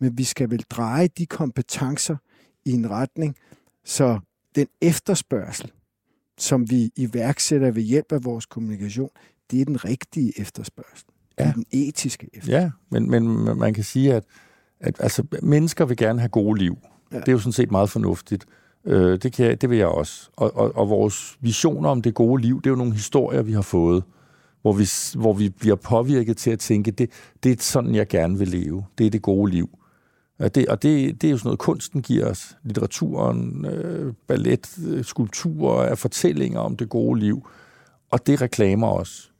Men 0.00 0.18
vi 0.18 0.24
skal 0.24 0.50
vel 0.50 0.64
dreje 0.70 1.06
de 1.06 1.26
kompetencer 1.26 2.16
i 2.64 2.72
en 2.72 2.90
retning, 2.90 3.36
så 3.84 4.20
den 4.54 4.66
efterspørgsel, 4.80 5.72
som 6.38 6.70
vi 6.70 6.90
iværksætter 6.96 7.70
ved 7.70 7.82
hjælp 7.82 8.12
af 8.12 8.24
vores 8.24 8.46
kommunikation, 8.46 9.10
det 9.52 9.60
er 9.60 9.64
den 9.64 9.84
rigtige 9.84 10.32
efterspørgsel. 10.40 11.06
Ja. 11.38 11.44
Det 11.44 11.50
er 11.50 11.54
den 11.54 11.66
etiske 11.70 12.30
efterspørgsel. 12.34 12.52
Ja, 12.52 12.70
men, 12.90 13.10
men 13.10 13.58
man 13.58 13.74
kan 13.74 13.84
sige, 13.84 14.14
at, 14.14 14.24
at 14.80 14.96
altså, 15.00 15.24
mennesker 15.42 15.84
vil 15.84 15.96
gerne 15.96 16.20
have 16.20 16.28
gode 16.28 16.58
liv. 16.58 16.78
Ja. 17.12 17.16
Det 17.16 17.28
er 17.28 17.32
jo 17.32 17.38
sådan 17.38 17.52
set 17.52 17.70
meget 17.70 17.90
fornuftigt. 17.90 18.46
Øh, 18.84 19.18
det, 19.22 19.32
kan 19.32 19.46
jeg, 19.46 19.60
det 19.60 19.70
vil 19.70 19.78
jeg 19.78 19.86
også. 19.86 20.30
Og, 20.36 20.56
og, 20.56 20.76
og 20.76 20.88
vores 20.88 21.36
visioner 21.40 21.88
om 21.88 22.02
det 22.02 22.14
gode 22.14 22.42
liv, 22.42 22.56
det 22.56 22.66
er 22.66 22.70
jo 22.70 22.76
nogle 22.76 22.92
historier, 22.92 23.42
vi 23.42 23.52
har 23.52 23.62
fået, 23.62 24.04
hvor 24.62 24.72
vi, 24.72 24.88
hvor 25.20 25.32
vi 25.32 25.48
bliver 25.48 25.76
påvirket 25.76 26.36
til 26.36 26.50
at 26.50 26.58
tænke, 26.58 26.90
det, 26.90 27.10
det 27.42 27.52
er 27.52 27.62
sådan, 27.62 27.94
jeg 27.94 28.08
gerne 28.08 28.38
vil 28.38 28.48
leve. 28.48 28.84
Det 28.98 29.06
er 29.06 29.10
det 29.10 29.22
gode 29.22 29.50
liv. 29.52 29.78
Og 30.38 30.54
det, 30.54 30.68
og 30.68 30.82
det, 30.82 31.22
det 31.22 31.28
er 31.28 31.30
jo 31.30 31.38
sådan 31.38 31.48
noget, 31.48 31.58
kunsten 31.58 32.02
giver 32.02 32.26
os. 32.26 32.56
Litteraturen, 32.62 33.64
øh, 33.64 34.12
ballet, 34.28 34.78
øh, 34.86 35.04
skulpturer, 35.04 35.94
fortællinger 35.94 36.60
om 36.60 36.76
det 36.76 36.88
gode 36.88 37.20
liv. 37.20 37.48
Og 38.10 38.26
det 38.26 38.40
reklamer 38.40 38.88
os. 38.88 39.31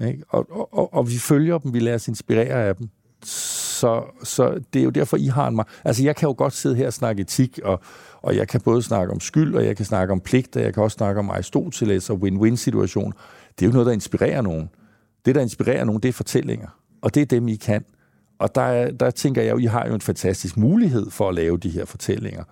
Ikke? 0.00 0.24
Og, 0.28 0.68
og, 0.72 0.94
og 0.94 1.08
vi 1.08 1.18
følger 1.18 1.58
dem, 1.58 1.72
vi 1.72 1.78
lader 1.78 1.94
os 1.94 2.08
inspirere 2.08 2.64
af 2.64 2.76
dem. 2.76 2.88
Så, 3.24 4.02
så 4.24 4.60
det 4.72 4.80
er 4.80 4.84
jo 4.84 4.90
derfor, 4.90 5.16
I 5.16 5.26
har 5.26 5.48
en... 5.48 5.60
Altså, 5.84 6.02
jeg 6.02 6.16
kan 6.16 6.26
jo 6.26 6.34
godt 6.38 6.52
sidde 6.52 6.76
her 6.76 6.86
og 6.86 6.92
snakke 6.92 7.20
etik, 7.22 7.60
og, 7.64 7.80
og 8.22 8.36
jeg 8.36 8.48
kan 8.48 8.60
både 8.60 8.82
snakke 8.82 9.12
om 9.12 9.20
skyld, 9.20 9.54
og 9.54 9.64
jeg 9.64 9.76
kan 9.76 9.86
snakke 9.86 10.12
om 10.12 10.20
pligt, 10.20 10.56
og 10.56 10.62
jeg 10.62 10.74
kan 10.74 10.82
også 10.82 10.94
snakke 10.94 11.18
om 11.18 11.30
Aristoteles 11.30 12.10
og 12.10 12.16
win-win-situation. 12.16 13.12
Det 13.58 13.64
er 13.64 13.68
jo 13.68 13.72
noget, 13.72 13.86
der 13.86 13.92
inspirerer 13.92 14.42
nogen. 14.42 14.70
Det, 15.24 15.34
der 15.34 15.40
inspirerer 15.40 15.84
nogen, 15.84 16.02
det 16.02 16.08
er 16.08 16.12
fortællinger. 16.12 16.68
Og 17.02 17.14
det 17.14 17.20
er 17.20 17.26
dem, 17.26 17.48
I 17.48 17.56
kan. 17.56 17.84
og 18.38 18.54
der, 18.54 18.90
der 18.90 19.10
tænker 19.10 19.42
jeg 19.42 19.52
jo, 19.52 19.58
I 19.58 19.64
har 19.64 19.86
jo 19.86 19.94
en 19.94 20.00
fantastisk 20.00 20.56
mulighed 20.56 21.10
for 21.10 21.28
at 21.28 21.34
lave 21.34 21.58
de 21.58 21.70
her 21.70 21.84
fortællinger. 21.84 22.44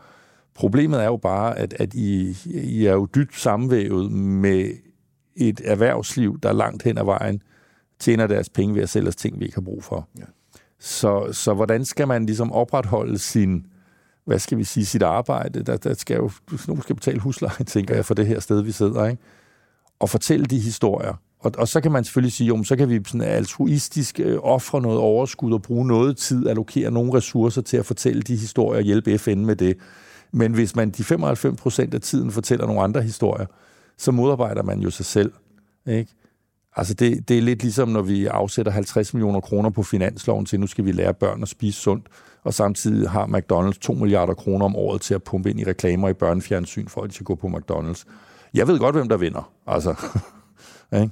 Problemet 0.54 1.00
er 1.00 1.06
jo 1.06 1.16
bare, 1.16 1.58
at, 1.58 1.74
at 1.78 1.94
I, 1.94 2.36
I 2.44 2.86
er 2.86 2.92
jo 2.92 3.06
dybt 3.14 3.36
sammenvævet 3.36 4.12
med 4.12 4.70
et 5.36 5.60
erhvervsliv, 5.64 6.40
der 6.40 6.52
langt 6.52 6.82
hen 6.82 6.98
ad 6.98 7.04
vejen 7.04 7.42
tjener 7.98 8.26
deres 8.26 8.48
penge 8.48 8.74
ved 8.74 8.82
at 8.82 8.88
sælge 8.88 9.08
os 9.08 9.16
ting, 9.16 9.40
vi 9.40 9.44
ikke 9.44 9.56
har 9.56 9.62
brug 9.62 9.84
for. 9.84 10.08
Ja. 10.18 10.24
Så, 10.78 11.28
så 11.32 11.54
hvordan 11.54 11.84
skal 11.84 12.08
man 12.08 12.26
ligesom 12.26 12.52
opretholde 12.52 13.18
sin, 13.18 13.66
hvad 14.24 14.38
skal 14.38 14.58
vi 14.58 14.64
sige, 14.64 14.86
sit 14.86 15.02
arbejde? 15.02 15.62
Der, 15.62 15.76
der 15.76 15.94
skal 15.94 16.16
jo, 16.16 16.30
nogen 16.66 16.82
skal 16.82 16.94
betale 16.94 17.20
husleje, 17.20 17.64
tænker 17.74 17.94
jeg, 17.94 18.04
for 18.04 18.14
det 18.14 18.26
her 18.26 18.40
sted, 18.40 18.62
vi 18.62 18.72
sidder, 18.72 19.06
ikke? 19.06 19.22
Og 20.00 20.10
fortælle 20.10 20.46
de 20.46 20.58
historier. 20.58 21.14
Og, 21.38 21.52
og 21.58 21.68
så 21.68 21.80
kan 21.80 21.92
man 21.92 22.04
selvfølgelig 22.04 22.32
sige, 22.32 22.48
jo, 22.48 22.62
så 22.64 22.76
kan 22.76 22.88
vi 22.88 23.00
sådan 23.06 23.20
altruistisk 23.20 24.20
øh, 24.20 24.38
ofre 24.42 24.80
noget 24.80 24.98
overskud 24.98 25.52
og 25.52 25.62
bruge 25.62 25.86
noget 25.86 26.16
tid, 26.16 26.48
allokere 26.48 26.90
nogle 26.90 27.14
ressourcer 27.14 27.62
til 27.62 27.76
at 27.76 27.86
fortælle 27.86 28.22
de 28.22 28.36
historier 28.36 28.78
og 28.78 28.84
hjælpe 28.84 29.18
FN 29.18 29.46
med 29.46 29.56
det. 29.56 29.76
Men 30.32 30.52
hvis 30.52 30.76
man 30.76 30.90
de 30.90 31.04
95 31.04 31.60
procent 31.60 31.94
af 31.94 32.00
tiden 32.00 32.30
fortæller 32.30 32.66
nogle 32.66 32.82
andre 32.82 33.02
historier, 33.02 33.46
så 33.98 34.12
modarbejder 34.12 34.62
man 34.62 34.80
jo 34.80 34.90
sig 34.90 35.06
selv. 35.06 35.32
Ikke? 35.86 36.12
Altså 36.76 36.94
det, 36.94 37.28
det 37.28 37.38
er 37.38 37.42
lidt 37.42 37.62
ligesom, 37.62 37.88
når 37.88 38.02
vi 38.02 38.26
afsætter 38.26 38.72
50 38.72 39.14
millioner 39.14 39.40
kroner 39.40 39.70
på 39.70 39.82
finansloven 39.82 40.46
til, 40.46 40.60
nu 40.60 40.66
skal 40.66 40.84
vi 40.84 40.92
lære 40.92 41.14
børn 41.14 41.42
at 41.42 41.48
spise 41.48 41.80
sundt, 41.80 42.06
og 42.44 42.54
samtidig 42.54 43.10
har 43.10 43.26
McDonald's 43.26 43.78
2 43.80 43.92
milliarder 43.92 44.34
kroner 44.34 44.64
om 44.64 44.76
året 44.76 45.00
til 45.00 45.14
at 45.14 45.22
pumpe 45.22 45.50
ind 45.50 45.60
i 45.60 45.64
reklamer 45.64 46.08
i 46.08 46.12
børnefjernsyn, 46.12 46.88
for 46.88 47.02
at 47.02 47.10
de 47.10 47.14
skal 47.14 47.24
gå 47.24 47.34
på 47.34 47.46
McDonald's. 47.46 48.04
Jeg 48.54 48.68
ved 48.68 48.78
godt, 48.78 48.94
hvem 48.94 49.08
der 49.08 49.16
vinder. 49.16 49.52
Altså, 49.66 49.94
ikke? 51.02 51.10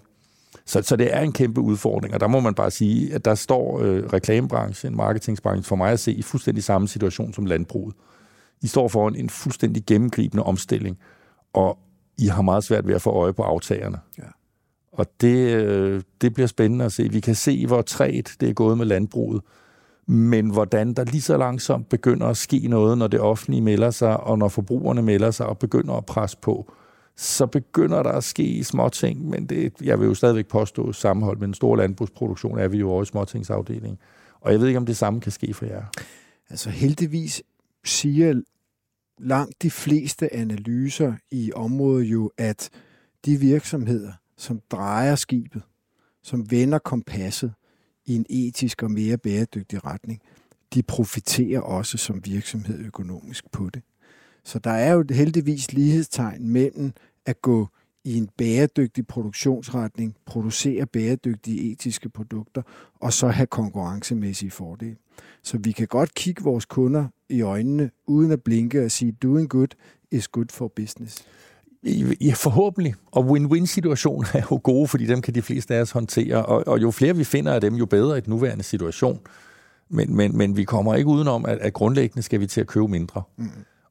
Så, 0.67 0.83
så 0.83 0.97
det 0.97 1.17
er 1.17 1.21
en 1.21 1.33
kæmpe 1.33 1.61
udfordring, 1.61 2.15
og 2.15 2.21
der 2.21 2.27
må 2.27 2.41
man 2.41 2.55
bare 2.55 2.71
sige, 2.71 3.15
at 3.15 3.25
der 3.25 3.35
står 3.35 3.81
øh, 3.81 4.05
reklamebranchen, 4.05 4.97
marketingsbranchen 4.97 5.65
for 5.65 5.77
mig 5.77 5.93
at 5.93 6.01
se 6.01 6.13
i 6.13 6.23
fuldstændig 6.23 6.65
samme 6.65 6.89
situation 6.89 7.33
som 7.33 7.47
landbruget. 7.47 7.95
I 8.63 8.67
står 8.67 8.89
foran 8.89 9.17
en 9.17 9.31
fuldstændig 9.31 9.83
gennemgribende 9.87 10.43
omstilling, 10.43 10.99
og 11.53 11.79
i 12.21 12.27
har 12.27 12.43
meget 12.43 12.65
svært 12.65 12.87
ved 12.87 12.95
at 12.95 13.03
få 13.03 13.11
øje 13.11 13.33
på 13.33 13.43
aftagerne. 13.43 13.99
Ja. 14.19 14.25
Og 14.93 15.07
det, 15.21 15.55
øh, 15.55 16.03
det 16.21 16.35
bliver 16.35 16.47
spændende 16.47 16.85
at 16.85 16.93
se. 16.93 17.09
Vi 17.11 17.21
kan 17.21 17.35
se, 17.35 17.67
hvor 17.67 17.83
træt 17.83 18.33
det 18.41 18.49
er 18.49 18.53
gået 18.53 18.79
med 18.79 18.87
landbruget, 18.87 19.43
men 20.07 20.51
hvordan 20.51 20.95
der 20.95 21.05
lige 21.05 21.21
så 21.21 21.37
langsomt 21.37 21.89
begynder 21.89 22.27
at 22.27 22.37
ske 22.37 22.69
noget, 22.69 22.99
når 22.99 23.07
det 23.07 23.21
offentlige 23.21 23.63
melder 23.63 23.91
sig, 23.91 24.21
og 24.21 24.39
når 24.39 24.49
forbrugerne 24.49 25.03
melder 25.03 25.31
sig 25.31 25.47
og 25.47 25.59
begynder 25.59 25.95
at 25.95 26.07
presse 26.07 26.37
på, 26.43 26.73
så 27.17 27.47
begynder 27.47 28.03
der 28.03 28.11
at 28.11 28.25
ske 28.25 28.65
små 28.65 28.89
ting, 28.89 29.29
men 29.29 29.47
det, 29.47 29.73
jeg 29.83 30.01
vil 30.01 30.07
jo 30.07 30.15
stadigvæk 30.15 30.47
påstå 30.47 30.93
sammenhold 30.93 31.39
med 31.39 31.47
den 31.47 31.55
store 31.55 31.79
landbrugsproduktion, 31.79 32.59
er 32.59 32.69
vi 32.69 32.79
jo 32.79 32.93
også 32.93 33.11
i 33.11 33.13
småtingsafdelingen. 33.13 33.99
Og 34.41 34.53
jeg 34.53 34.61
ved 34.61 34.67
ikke, 34.67 34.79
om 34.79 34.87
det 34.87 34.97
samme 34.97 35.21
kan 35.21 35.33
ske 35.33 35.55
for 35.55 35.67
jer. 35.67 35.83
Altså 36.51 36.71
heldigvis 36.71 37.43
siger 37.85 38.41
langt 39.21 39.63
de 39.63 39.71
fleste 39.71 40.35
analyser 40.35 41.15
i 41.31 41.53
området 41.53 42.05
jo, 42.05 42.31
at 42.39 42.71
de 43.25 43.37
virksomheder, 43.37 44.13
som 44.37 44.61
drejer 44.71 45.15
skibet, 45.15 45.63
som 46.23 46.51
vender 46.51 46.79
kompasset 46.79 47.53
i 48.07 48.15
en 48.15 48.27
etisk 48.29 48.83
og 48.83 48.91
mere 48.91 49.19
bæredygtig 49.19 49.85
retning, 49.85 50.21
de 50.75 50.83
profiterer 50.83 51.61
også 51.61 51.99
som 51.99 52.25
virksomhed 52.25 52.79
økonomisk 52.79 53.51
på 53.53 53.71
det. 53.71 53.83
Så 54.45 54.59
der 54.59 54.71
er 54.71 54.93
jo 54.93 55.05
heldigvis 55.11 55.73
lighedstegn 55.73 56.49
mellem 56.49 56.93
at 57.27 57.43
gå 57.43 57.69
i 58.05 58.17
en 58.17 58.29
bæredygtig 58.37 59.07
produktionsretning, 59.07 60.17
producere 60.27 60.87
bæredygtige 60.87 61.73
etiske 61.73 62.09
produkter, 62.09 62.63
og 62.95 63.13
så 63.13 63.29
have 63.29 63.47
konkurrencemæssige 63.47 64.51
fordele. 64.51 64.97
Så 65.43 65.59
vi 65.59 65.73
kan 65.73 65.87
godt 65.87 66.15
kigge 66.15 66.45
vores 66.45 66.65
kunder 66.65 67.07
i 67.29 67.43
øjnene, 67.43 67.91
uden 68.07 68.33
at 68.33 68.43
blinke 68.43 68.85
og 68.85 68.91
sige, 68.91 69.13
doing 69.13 69.49
good 69.49 69.69
is 70.11 70.29
good 70.29 70.47
for 70.51 70.73
business. 70.77 71.25
Ja, 72.21 72.33
forhåbentlig. 72.37 72.95
Og 73.11 73.25
win-win-situationer 73.25 74.29
er 74.35 74.43
jo 74.51 74.61
gode, 74.63 74.89
fordi 74.89 75.07
dem 75.07 75.23
kan 75.23 75.35
de 75.35 75.43
fleste 75.43 75.75
af 75.75 75.81
os 75.81 75.91
håndtere. 75.91 76.47
Og, 76.47 76.69
og 76.69 76.83
jo 76.83 76.91
flere 76.91 77.17
vi 77.17 77.25
finder 77.25 77.53
af 77.53 77.61
dem, 77.61 77.75
jo 77.75 77.87
bedre 77.87 78.19
i 78.19 78.21
den 78.21 78.31
nuværende 78.31 78.65
situation. 78.65 79.21
Men, 79.89 80.17
men, 80.17 80.37
men 80.37 80.57
vi 80.57 80.65
kommer 80.65 80.95
ikke 80.95 81.09
udenom, 81.09 81.45
at, 81.45 81.59
at 81.59 81.73
grundlæggende 81.73 82.23
skal 82.23 82.41
vi 82.41 82.47
til 82.47 82.61
at 82.61 82.67
købe 82.67 82.89
mindre. 82.89 83.23
Mm. 83.37 83.51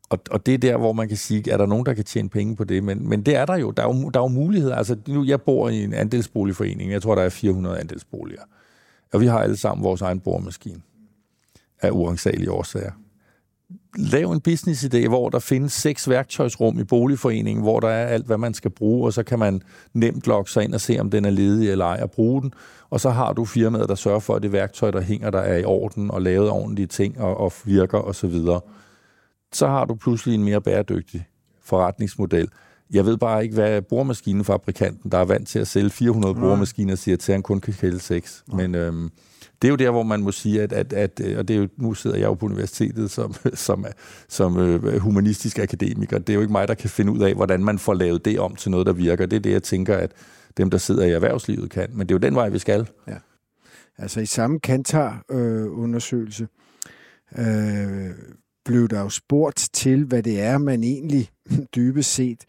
Og, 0.10 0.20
og 0.32 0.46
det 0.46 0.54
er 0.54 0.58
der, 0.58 0.78
hvor 0.78 0.94
man 0.94 1.08
kan 1.08 1.18
sige, 1.18 1.52
er 1.52 1.58
der 1.58 1.66
nogen, 1.66 1.86
der 1.86 1.94
kan 1.94 2.04
tjene 2.04 2.30
penge 2.30 2.56
på 2.56 2.64
det? 2.64 2.84
Men, 2.84 3.10
men 3.10 3.22
det 3.22 3.36
er 3.36 3.46
der 3.46 3.56
jo. 3.56 3.72
Der 3.72 3.84
er 3.84 3.88
jo, 3.88 4.10
der 4.10 4.20
er 4.20 4.24
jo 4.24 4.28
muligheder. 4.28 4.76
Altså, 4.76 4.98
nu, 5.08 5.24
jeg 5.26 5.42
bor 5.42 5.70
i 5.70 5.84
en 5.84 5.94
andelsboligforening. 5.94 6.92
Jeg 6.92 7.02
tror, 7.02 7.16
der 7.16 7.22
er 7.22 7.30
400 7.30 7.80
andelsboliger. 7.80 8.42
Og 9.14 9.22
vi 9.22 9.26
har 9.26 9.40
alle 9.40 9.58
sammen 9.58 9.84
vores 9.84 10.02
egen 10.02 10.20
boremaskine 10.20 10.82
af 11.82 11.90
uansagelige 11.92 12.52
årsager. 12.52 12.92
Lav 13.98 14.32
en 14.32 14.42
business-idé, 14.48 15.08
hvor 15.08 15.30
der 15.30 15.40
findes 15.40 15.74
seks 15.74 16.10
værktøjsrum 16.10 16.80
i 16.80 16.84
boligforeningen, 16.84 17.64
hvor 17.64 17.80
der 17.80 17.88
er 17.88 18.06
alt, 18.06 18.26
hvad 18.26 18.38
man 18.38 18.54
skal 18.54 18.72
bruge, 18.72 19.06
og 19.06 19.14
så 19.14 19.24
kan 19.24 19.40
man 19.40 19.62
nemt 19.94 20.28
logge 20.28 20.52
sig 20.52 20.64
ind 20.64 20.74
og 20.74 20.82
se, 20.82 21.00
om 21.00 21.10
den 21.10 21.26
er 21.26 21.30
ledig 21.30 21.70
eller 21.70 21.86
ej, 21.86 22.00
og 22.02 22.12
bruge 22.12 22.42
den. 22.42 22.54
Og 22.90 23.00
så 23.00 23.10
har 23.10 23.34
du 23.34 23.46
firmaet, 23.46 23.90
der 23.90 23.96
sørger 23.96 24.20
for, 24.20 24.36
at 24.36 24.44
det 24.44 24.52
værktøj, 24.52 24.92
der 24.92 25.02
hænger 25.02 25.30
der, 25.30 25.40
er 25.40 25.58
i 25.58 25.64
orden 25.64 26.12
og 26.12 26.22
lavet 26.22 26.50
ordentlige 26.50 26.88
ting 26.88 27.20
og, 27.22 27.38
og 27.38 27.54
virker 27.66 27.98
osv. 27.98 28.08
Og 28.08 28.16
så 28.16 28.28
videre 28.28 28.62
så 29.54 29.68
har 29.68 29.86
du 29.86 29.96
pludselig 29.96 30.36
en 30.36 30.44
mere 30.44 30.62
bæredygtig 30.62 31.28
forretningsmodel. 31.64 32.50
Jeg 32.92 33.06
ved 33.06 33.18
bare 33.18 33.44
ikke, 33.44 33.56
hvad 33.56 33.82
boremaskinefabrikanten, 33.82 35.12
der 35.12 35.18
er 35.18 35.26
vant 35.26 35.48
til 35.48 35.60
at 35.60 35.68
sælge 35.68 35.90
400 35.90 36.34
Nej. 36.34 36.42
boremaskiner, 36.42 36.96
siger 36.96 37.18
til, 37.18 37.32
at 37.32 37.36
han 37.36 37.44
kun 37.44 37.60
kan 37.60 37.74
sælge 37.74 38.00
6. 38.00 38.44
Nej. 38.48 38.62
Men 38.62 38.76
øhm, 38.76 39.10
det 39.62 39.68
er 39.68 39.70
jo 39.70 39.76
der, 39.76 39.92
hvor 39.92 40.04
man 40.04 40.22
må 40.22 40.32
sige, 40.32 40.62
at, 40.62 40.74
at, 40.74 40.94
at 40.94 41.22
øh, 41.24 41.38
og 41.38 41.48
det 41.48 41.56
er 41.56 41.60
jo, 41.60 41.68
nu 41.78 41.94
sidder 41.94 42.18
jeg 42.18 42.26
jo 42.26 42.34
på 42.34 42.46
universitetet 42.46 43.12
som, 43.12 43.34
som, 43.54 43.86
som 44.28 44.58
øh, 44.58 44.98
humanistisk 44.98 45.60
akademiker. 45.60 46.18
Det 46.18 46.30
er 46.30 46.34
jo 46.34 46.42
ikke 46.42 46.52
mig, 46.52 46.68
der 46.68 46.74
kan 46.74 46.90
finde 46.90 47.12
ud 47.12 47.20
af, 47.20 47.34
hvordan 47.34 47.64
man 47.64 47.80
får 47.80 47.94
lavet 47.94 48.26
det 48.26 48.40
om 48.40 48.56
til 48.56 48.72
noget, 48.72 48.88
der 48.88 48.94
virker. 48.94 49.26
Det 49.26 49.36
er 49.36 49.42
det, 49.42 49.52
jeg 49.52 49.64
tænker, 49.64 49.98
at 49.98 50.12
dem, 50.58 50.70
der 50.70 50.78
sidder 50.78 51.06
i 51.06 51.12
erhvervslivet, 51.12 51.70
kan. 51.70 51.90
Men 51.94 52.08
det 52.08 52.16
er 52.16 52.16
jo 52.16 52.28
den 52.28 52.36
vej, 52.36 52.50
vi 52.50 52.60
skal. 52.60 52.88
Ja. 53.08 53.16
Altså 53.98 54.20
i 54.20 54.26
samme 54.26 54.60
Kantar-undersøgelse, 54.60 56.48
øh, 57.38 58.06
øh, 58.06 58.12
blev 58.66 58.88
der 58.88 59.00
jo 59.00 59.10
spurgt 59.10 59.70
til, 59.74 60.06
hvad 60.06 60.24
det 60.24 60.42
er, 60.42 60.58
man 60.58 60.84
egentlig 60.84 61.30
dybest 61.76 62.14
set 62.14 62.46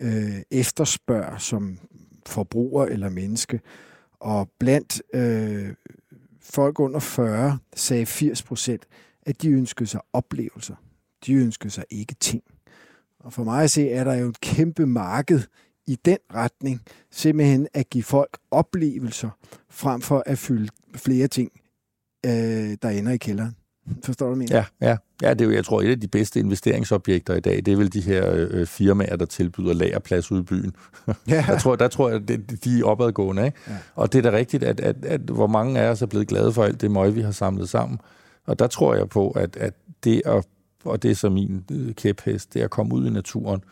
øh, 0.00 0.42
efterspørger 0.50 1.38
som 1.38 1.78
forbruger 2.26 2.86
eller 2.86 3.08
menneske. 3.08 3.60
Og 4.20 4.48
blandt 4.58 5.02
øh, 5.14 5.68
folk 6.44 6.80
under 6.80 6.98
40 6.98 7.58
sagde 7.76 8.06
80 8.06 8.42
procent, 8.42 8.86
at 9.22 9.42
de 9.42 9.50
ønskede 9.50 9.88
sig 9.88 10.00
oplevelser. 10.12 10.74
De 11.26 11.34
ønskede 11.34 11.70
sig 11.70 11.84
ikke 11.90 12.14
ting. 12.14 12.42
Og 13.20 13.32
for 13.32 13.44
mig 13.44 13.62
at 13.62 13.70
se, 13.70 13.90
er 13.90 14.04
der 14.04 14.14
jo 14.14 14.28
et 14.28 14.40
kæmpe 14.40 14.86
marked 14.86 15.40
i 15.86 15.98
den 16.04 16.18
retning, 16.34 16.80
simpelthen 17.10 17.68
at 17.74 17.90
give 17.90 18.04
folk 18.04 18.38
oplevelser, 18.50 19.30
frem 19.70 20.00
for 20.00 20.22
at 20.26 20.38
fylde 20.38 20.68
flere 20.96 21.28
ting, 21.28 21.52
øh, 22.26 22.76
der 22.82 22.88
ender 22.88 23.12
i 23.12 23.16
kælderen. 23.16 23.56
Forstår 24.04 24.28
du, 24.28 24.34
mener? 24.34 24.56
Ja, 24.56 24.88
ja 24.88 24.96
ja 25.22 25.30
det 25.30 25.40
er 25.40 25.44
jo, 25.44 25.50
jeg 25.50 25.64
tror, 25.64 25.82
et 25.82 25.90
af 25.90 26.00
de 26.00 26.08
bedste 26.08 26.40
investeringsobjekter 26.40 27.34
i 27.34 27.40
dag, 27.40 27.56
det 27.56 27.68
er 27.68 27.76
vel 27.76 27.92
de 27.92 28.00
her 28.00 28.46
øh, 28.50 28.66
firmaer, 28.66 29.16
der 29.16 29.26
tilbyder 29.26 29.72
lagerplads 29.72 30.32
ude 30.32 30.40
i 30.40 30.44
byen. 30.44 30.74
Ja. 31.28 31.44
jeg 31.48 31.60
tror, 31.60 31.76
der 31.76 31.88
tror 31.88 32.10
jeg, 32.10 32.28
det, 32.28 32.64
de 32.64 32.78
er 32.80 32.84
opadgående. 32.84 33.46
Ikke? 33.46 33.58
Ja. 33.68 33.76
Og 33.94 34.12
det 34.12 34.26
er 34.26 34.30
da 34.30 34.36
rigtigt, 34.36 34.62
at, 34.62 34.80
at, 34.80 35.04
at, 35.04 35.20
hvor 35.20 35.46
mange 35.46 35.80
af 35.80 35.90
os 35.90 36.02
er 36.02 36.06
blevet 36.06 36.28
glade 36.28 36.52
for 36.52 36.64
alt 36.64 36.80
det 36.80 36.90
møg, 36.90 37.14
vi 37.14 37.20
har 37.20 37.30
samlet 37.30 37.68
sammen. 37.68 37.98
Og 38.46 38.58
der 38.58 38.66
tror 38.66 38.94
jeg 38.94 39.08
på, 39.08 39.30
at, 39.30 39.56
at 39.56 39.74
det 40.04 40.22
at, 40.24 40.46
og 40.84 41.02
det 41.02 41.10
er 41.10 41.14
så 41.14 41.30
min 41.30 41.64
øh, 41.72 41.94
kæphest, 41.94 42.54
det 42.54 42.60
er 42.60 42.64
at 42.64 42.70
komme 42.70 42.94
ud 42.94 43.06
i 43.06 43.10
naturen. 43.10 43.62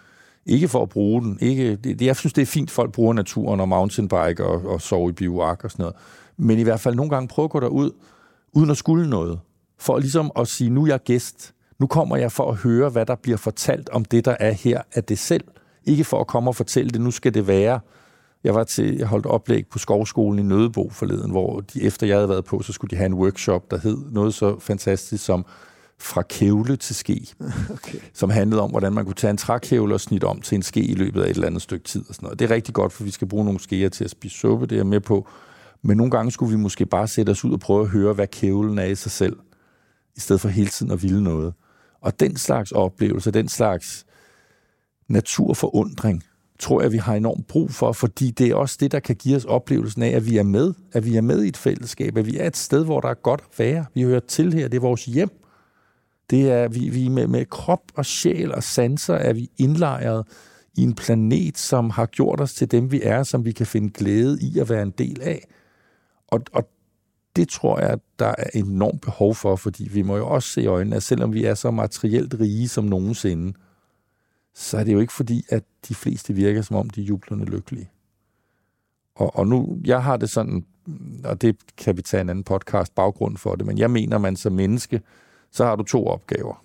Ikke 0.47 0.69
for 0.69 0.83
at 0.83 0.89
bruge 0.89 1.23
den. 1.23 1.39
Ikke, 1.41 1.77
det, 1.77 2.03
jeg 2.03 2.17
synes, 2.17 2.33
det 2.33 2.43
er 2.43 2.47
fint, 2.47 2.69
at 2.69 2.75
folk 2.75 2.93
bruger 2.93 3.13
naturen 3.13 3.61
og 3.61 3.69
mountainbike 3.69 4.45
og, 4.45 4.67
og 4.67 4.81
sove 4.81 5.09
i 5.09 5.13
bivak 5.13 5.65
og 5.65 5.71
sådan 5.71 5.83
noget. 5.83 5.97
Men 6.37 6.59
i 6.59 6.63
hvert 6.63 6.81
fald 6.81 6.95
nogle 6.95 7.11
gange 7.11 7.29
prøve 7.29 7.45
at 7.45 7.51
gå 7.51 7.61
derud, 7.61 7.91
uden 8.53 8.71
at 8.71 8.77
skulle 8.77 9.11
noget 9.11 9.41
for 9.83 9.99
ligesom 9.99 10.31
at 10.37 10.49
sige, 10.49 10.71
nu 10.71 10.83
er 10.83 10.87
jeg 10.87 11.03
gæst. 11.03 11.55
Nu 11.79 11.87
kommer 11.87 12.17
jeg 12.17 12.33
for 12.33 12.51
at 12.51 12.57
høre, 12.57 12.89
hvad 12.89 13.07
der 13.07 13.15
bliver 13.15 13.39
fortalt 13.39 13.89
om 13.89 14.05
det, 14.05 14.25
der 14.25 14.37
er 14.41 14.53
her 14.53 14.83
af 14.95 15.05
det 15.05 15.19
selv. 15.19 15.45
Ikke 15.85 16.05
for 16.05 16.21
at 16.21 16.27
komme 16.27 16.51
og 16.51 16.57
fortælle 16.57 16.91
det, 16.91 17.01
nu 17.01 17.11
skal 17.11 17.35
det 17.35 17.47
være. 17.47 17.81
Jeg 18.45 18.55
var 18.55 18.65
til, 18.65 18.97
jeg 18.97 19.07
holdt 19.07 19.27
oplæg 19.27 19.67
på 19.67 19.79
Skovskolen 19.79 20.39
i 20.39 20.43
Nødebo 20.43 20.91
forleden, 20.91 21.31
hvor 21.31 21.61
de, 21.61 21.83
efter 21.83 22.07
jeg 22.07 22.17
havde 22.17 22.29
været 22.29 22.45
på, 22.45 22.63
så 22.63 22.73
skulle 22.73 22.91
de 22.91 22.97
have 22.97 23.07
en 23.07 23.15
workshop, 23.15 23.71
der 23.71 23.79
hed 23.79 23.99
noget 24.11 24.35
så 24.35 24.59
fantastisk 24.59 25.25
som 25.25 25.45
fra 25.99 26.23
kævle 26.23 26.77
til 26.77 26.95
ske, 26.95 27.27
okay. 27.75 27.99
som 28.15 28.31
handlede 28.31 28.63
om, 28.63 28.71
hvordan 28.71 28.93
man 28.93 29.05
kunne 29.05 29.15
tage 29.15 29.31
en 29.31 29.37
trækævle 29.37 29.95
og 29.95 30.01
snitte 30.01 30.25
om 30.25 30.41
til 30.41 30.57
en 30.57 30.63
ske 30.63 30.81
i 30.81 30.95
løbet 30.95 31.23
af 31.23 31.25
et 31.25 31.31
eller 31.31 31.47
andet 31.47 31.63
stykke 31.63 31.85
tid. 31.85 32.05
Og 32.09 32.15
sådan 32.15 32.27
noget. 32.27 32.39
Det 32.39 32.51
er 32.51 32.55
rigtig 32.55 32.75
godt, 32.75 32.93
for 32.93 33.05
vi 33.05 33.11
skal 33.11 33.29
bruge 33.29 33.45
nogle 33.45 33.61
skeer 33.61 33.89
til 33.89 34.05
at 34.05 34.11
spise 34.11 34.39
suppe, 34.39 34.67
det 34.67 34.79
er 34.79 34.85
med 34.85 35.01
på. 35.01 35.29
Men 35.83 35.97
nogle 35.97 36.11
gange 36.11 36.31
skulle 36.31 36.57
vi 36.57 36.63
måske 36.63 36.87
bare 36.87 37.09
sætte 37.09 37.31
os 37.31 37.45
ud 37.45 37.53
og 37.53 37.61
prøve 37.61 37.83
at 37.83 37.89
høre, 37.89 38.13
hvad 38.13 38.27
kævlen 38.27 38.79
er 38.79 38.85
i 38.85 38.95
sig 38.95 39.11
selv 39.11 39.37
i 40.17 40.21
stedet 40.21 40.41
for 40.41 40.49
hele 40.49 40.69
tiden 40.69 40.93
at 40.93 41.03
ville 41.03 41.25
noget. 41.25 41.55
Og 42.01 42.21
den 42.21 42.37
slags 42.37 42.73
oplevelse, 42.73 43.31
den 43.31 43.49
slags 43.49 44.07
naturforundring, 45.09 46.23
tror 46.59 46.83
jeg, 46.83 46.93
vi 46.93 46.97
har 46.97 47.15
enormt 47.15 47.47
brug 47.47 47.71
for, 47.71 47.93
fordi 47.93 48.31
det 48.31 48.51
er 48.51 48.55
også 48.55 48.77
det, 48.81 48.93
der 48.93 49.01
kan 49.01 49.17
give 49.17 49.37
os 49.37 49.45
oplevelsen 49.45 50.03
af, 50.03 50.09
at 50.11 50.27
vi 50.27 50.37
er 50.37 50.43
med, 50.43 50.75
at 50.93 51.05
vi 51.05 51.17
er 51.17 51.21
med 51.21 51.43
i 51.43 51.49
et 51.49 51.57
fællesskab, 51.57 52.17
at 52.17 52.27
vi 52.27 52.39
er 52.39 52.47
et 52.47 52.57
sted, 52.57 52.85
hvor 52.85 53.01
der 53.01 53.09
er 53.09 53.15
godt 53.15 53.41
at 53.41 53.59
være. 53.59 53.87
Vi 53.95 54.03
hører 54.03 54.21
til 54.21 54.53
her, 54.53 54.69
det 54.69 54.77
er 54.77 54.81
vores 54.81 55.05
hjem. 55.05 55.31
Det 56.31 56.51
er, 56.51 56.69
vi, 56.69 56.89
vi 56.89 57.09
med, 57.09 57.27
med 57.27 57.47
krop 57.47 57.83
og 57.95 58.07
sjæl 58.07 58.55
og 58.55 58.63
sanser 58.63 59.15
er 59.15 59.33
vi 59.33 59.51
indlejret 59.59 60.27
i 60.75 60.83
en 60.83 60.95
planet, 60.95 61.59
som 61.59 61.91
har 61.91 62.07
gjort 62.07 62.41
os 62.41 62.55
til 62.55 62.71
dem, 62.71 62.93
vi 62.93 63.01
er, 63.03 63.23
som 63.23 63.45
vi 63.45 63.53
kan 63.53 63.67
finde 63.67 63.91
glæde 63.91 64.39
i 64.41 64.59
at 64.59 64.69
være 64.69 64.83
en 64.83 64.91
del 64.91 65.23
af. 65.23 65.49
Og, 66.29 66.41
og 66.53 66.69
det 67.37 67.49
tror 67.49 67.81
jeg, 67.81 67.99
der 68.19 68.35
er 68.39 68.51
enormt 68.55 69.01
behov 69.01 69.35
for, 69.35 69.57
fordi 69.57 69.89
vi 69.89 70.03
må 70.03 70.17
jo 70.17 70.29
også 70.29 70.49
se 70.49 70.63
i 70.63 70.67
øjnene, 70.67 70.97
at 70.97 71.03
selvom 71.03 71.35
vi 71.35 71.45
er 71.45 71.55
så 71.55 71.71
materielt 71.71 72.35
rige 72.41 72.69
som 72.69 72.85
nogensinde, 72.85 73.53
så 74.55 74.79
er 74.79 74.85
det 74.85 74.93
jo 74.93 75.01
ikke 75.01 75.13
fordi, 75.13 75.45
at 75.49 75.65
de 75.89 75.95
fleste 75.95 76.35
virker 76.35 76.63
som 76.63 76.77
om, 76.77 76.91
de 76.91 77.01
er 77.01 77.05
jublende 77.05 77.45
lykkelige. 77.45 77.91
Og, 79.15 79.37
og 79.37 79.47
nu, 79.47 79.79
jeg 79.85 80.03
har 80.03 80.17
det 80.17 80.31
sådan, 80.31 80.65
og 81.25 81.43
det 81.43 81.57
kan 81.77 81.97
vi 81.97 82.03
tage 82.03 82.21
en 82.21 82.29
anden 82.29 82.45
podcast 82.45 82.95
baggrund 82.95 83.37
for 83.37 83.55
det, 83.55 83.67
men 83.67 83.79
jeg 83.79 83.91
mener, 83.91 84.19
man 84.19 84.37
som 84.37 84.53
menneske, 84.53 85.03
så 85.51 85.65
har 85.65 85.77
du 85.77 85.83
to 85.83 86.07
opgaver. 86.07 86.65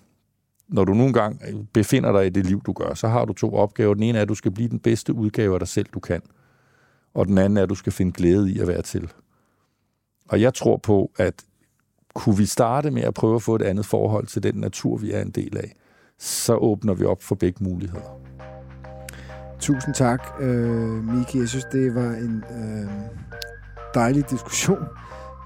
Når 0.68 0.84
du 0.84 0.94
nogle 0.94 1.12
gange 1.12 1.66
befinder 1.72 2.12
dig 2.12 2.26
i 2.26 2.30
det 2.30 2.46
liv, 2.46 2.62
du 2.62 2.72
gør, 2.72 2.94
så 2.94 3.08
har 3.08 3.24
du 3.24 3.32
to 3.32 3.54
opgaver. 3.54 3.94
Den 3.94 4.02
ene 4.02 4.18
er, 4.18 4.22
at 4.22 4.28
du 4.28 4.34
skal 4.34 4.50
blive 4.50 4.68
den 4.68 4.78
bedste 4.78 5.12
udgave 5.12 5.54
af 5.54 5.60
dig 5.60 5.68
selv, 5.68 5.86
du 5.94 6.00
kan. 6.00 6.22
Og 7.14 7.26
den 7.26 7.38
anden 7.38 7.56
er, 7.56 7.62
at 7.62 7.68
du 7.68 7.74
skal 7.74 7.92
finde 7.92 8.12
glæde 8.12 8.52
i 8.52 8.58
at 8.58 8.68
være 8.68 8.82
til. 8.82 9.12
Og 10.28 10.40
jeg 10.40 10.54
tror 10.54 10.76
på, 10.76 11.10
at 11.16 11.34
kunne 12.14 12.36
vi 12.36 12.46
starte 12.46 12.90
med 12.90 13.02
at 13.02 13.14
prøve 13.14 13.34
at 13.34 13.42
få 13.42 13.54
et 13.54 13.62
andet 13.62 13.86
forhold 13.86 14.26
til 14.26 14.42
den 14.42 14.54
natur, 14.54 14.96
vi 14.96 15.12
er 15.12 15.22
en 15.22 15.30
del 15.30 15.56
af, 15.56 15.72
så 16.18 16.54
åbner 16.54 16.94
vi 16.94 17.04
op 17.04 17.22
for 17.22 17.34
begge 17.34 17.64
muligheder. 17.64 18.18
Tusind 19.60 19.94
tak, 19.94 20.22
øh, 20.40 21.04
Miki. 21.04 21.38
Jeg 21.38 21.48
synes, 21.48 21.64
det 21.72 21.94
var 21.94 22.10
en 22.10 22.44
øh, 22.50 22.90
dejlig 23.94 24.30
diskussion. 24.30 24.84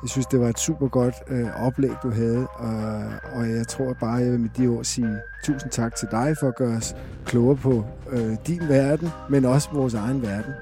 Jeg 0.03 0.11
synes, 0.11 0.27
det 0.27 0.41
var 0.41 0.49
et 0.49 0.59
super 0.59 0.89
godt 0.89 1.15
øh, 1.29 1.67
oplæg, 1.67 1.91
du 2.03 2.11
havde, 2.11 2.47
og, 2.47 3.05
og 3.33 3.51
jeg 3.51 3.69
tror 3.69 3.93
bare, 4.01 4.15
jeg 4.15 4.33
vil 4.33 4.41
med 4.41 4.51
de 4.57 4.67
ord 4.67 4.85
sige 4.85 5.17
tusind 5.45 5.71
tak 5.71 5.95
til 5.95 6.09
dig 6.11 6.37
for 6.41 6.49
at 6.49 6.57
gøre 6.57 6.77
os 6.77 6.97
klogere 7.25 7.57
på 7.57 7.85
øh, 8.11 8.37
din 8.47 8.69
verden, 8.69 9.09
men 9.31 9.45
også 9.45 9.69
vores 9.73 9.95
egen 9.95 10.23
verden. 10.23 10.53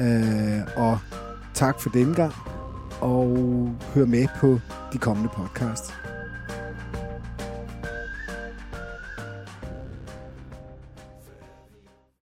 Øh, 0.00 0.60
og 0.76 0.98
tak 1.54 1.80
for 1.80 1.90
denne 1.90 2.14
gang, 2.14 2.32
og 3.00 3.28
hør 3.94 4.06
med 4.06 4.26
på 4.40 4.60
de 4.92 4.98
kommende 4.98 5.30
podcasts. 5.36 6.09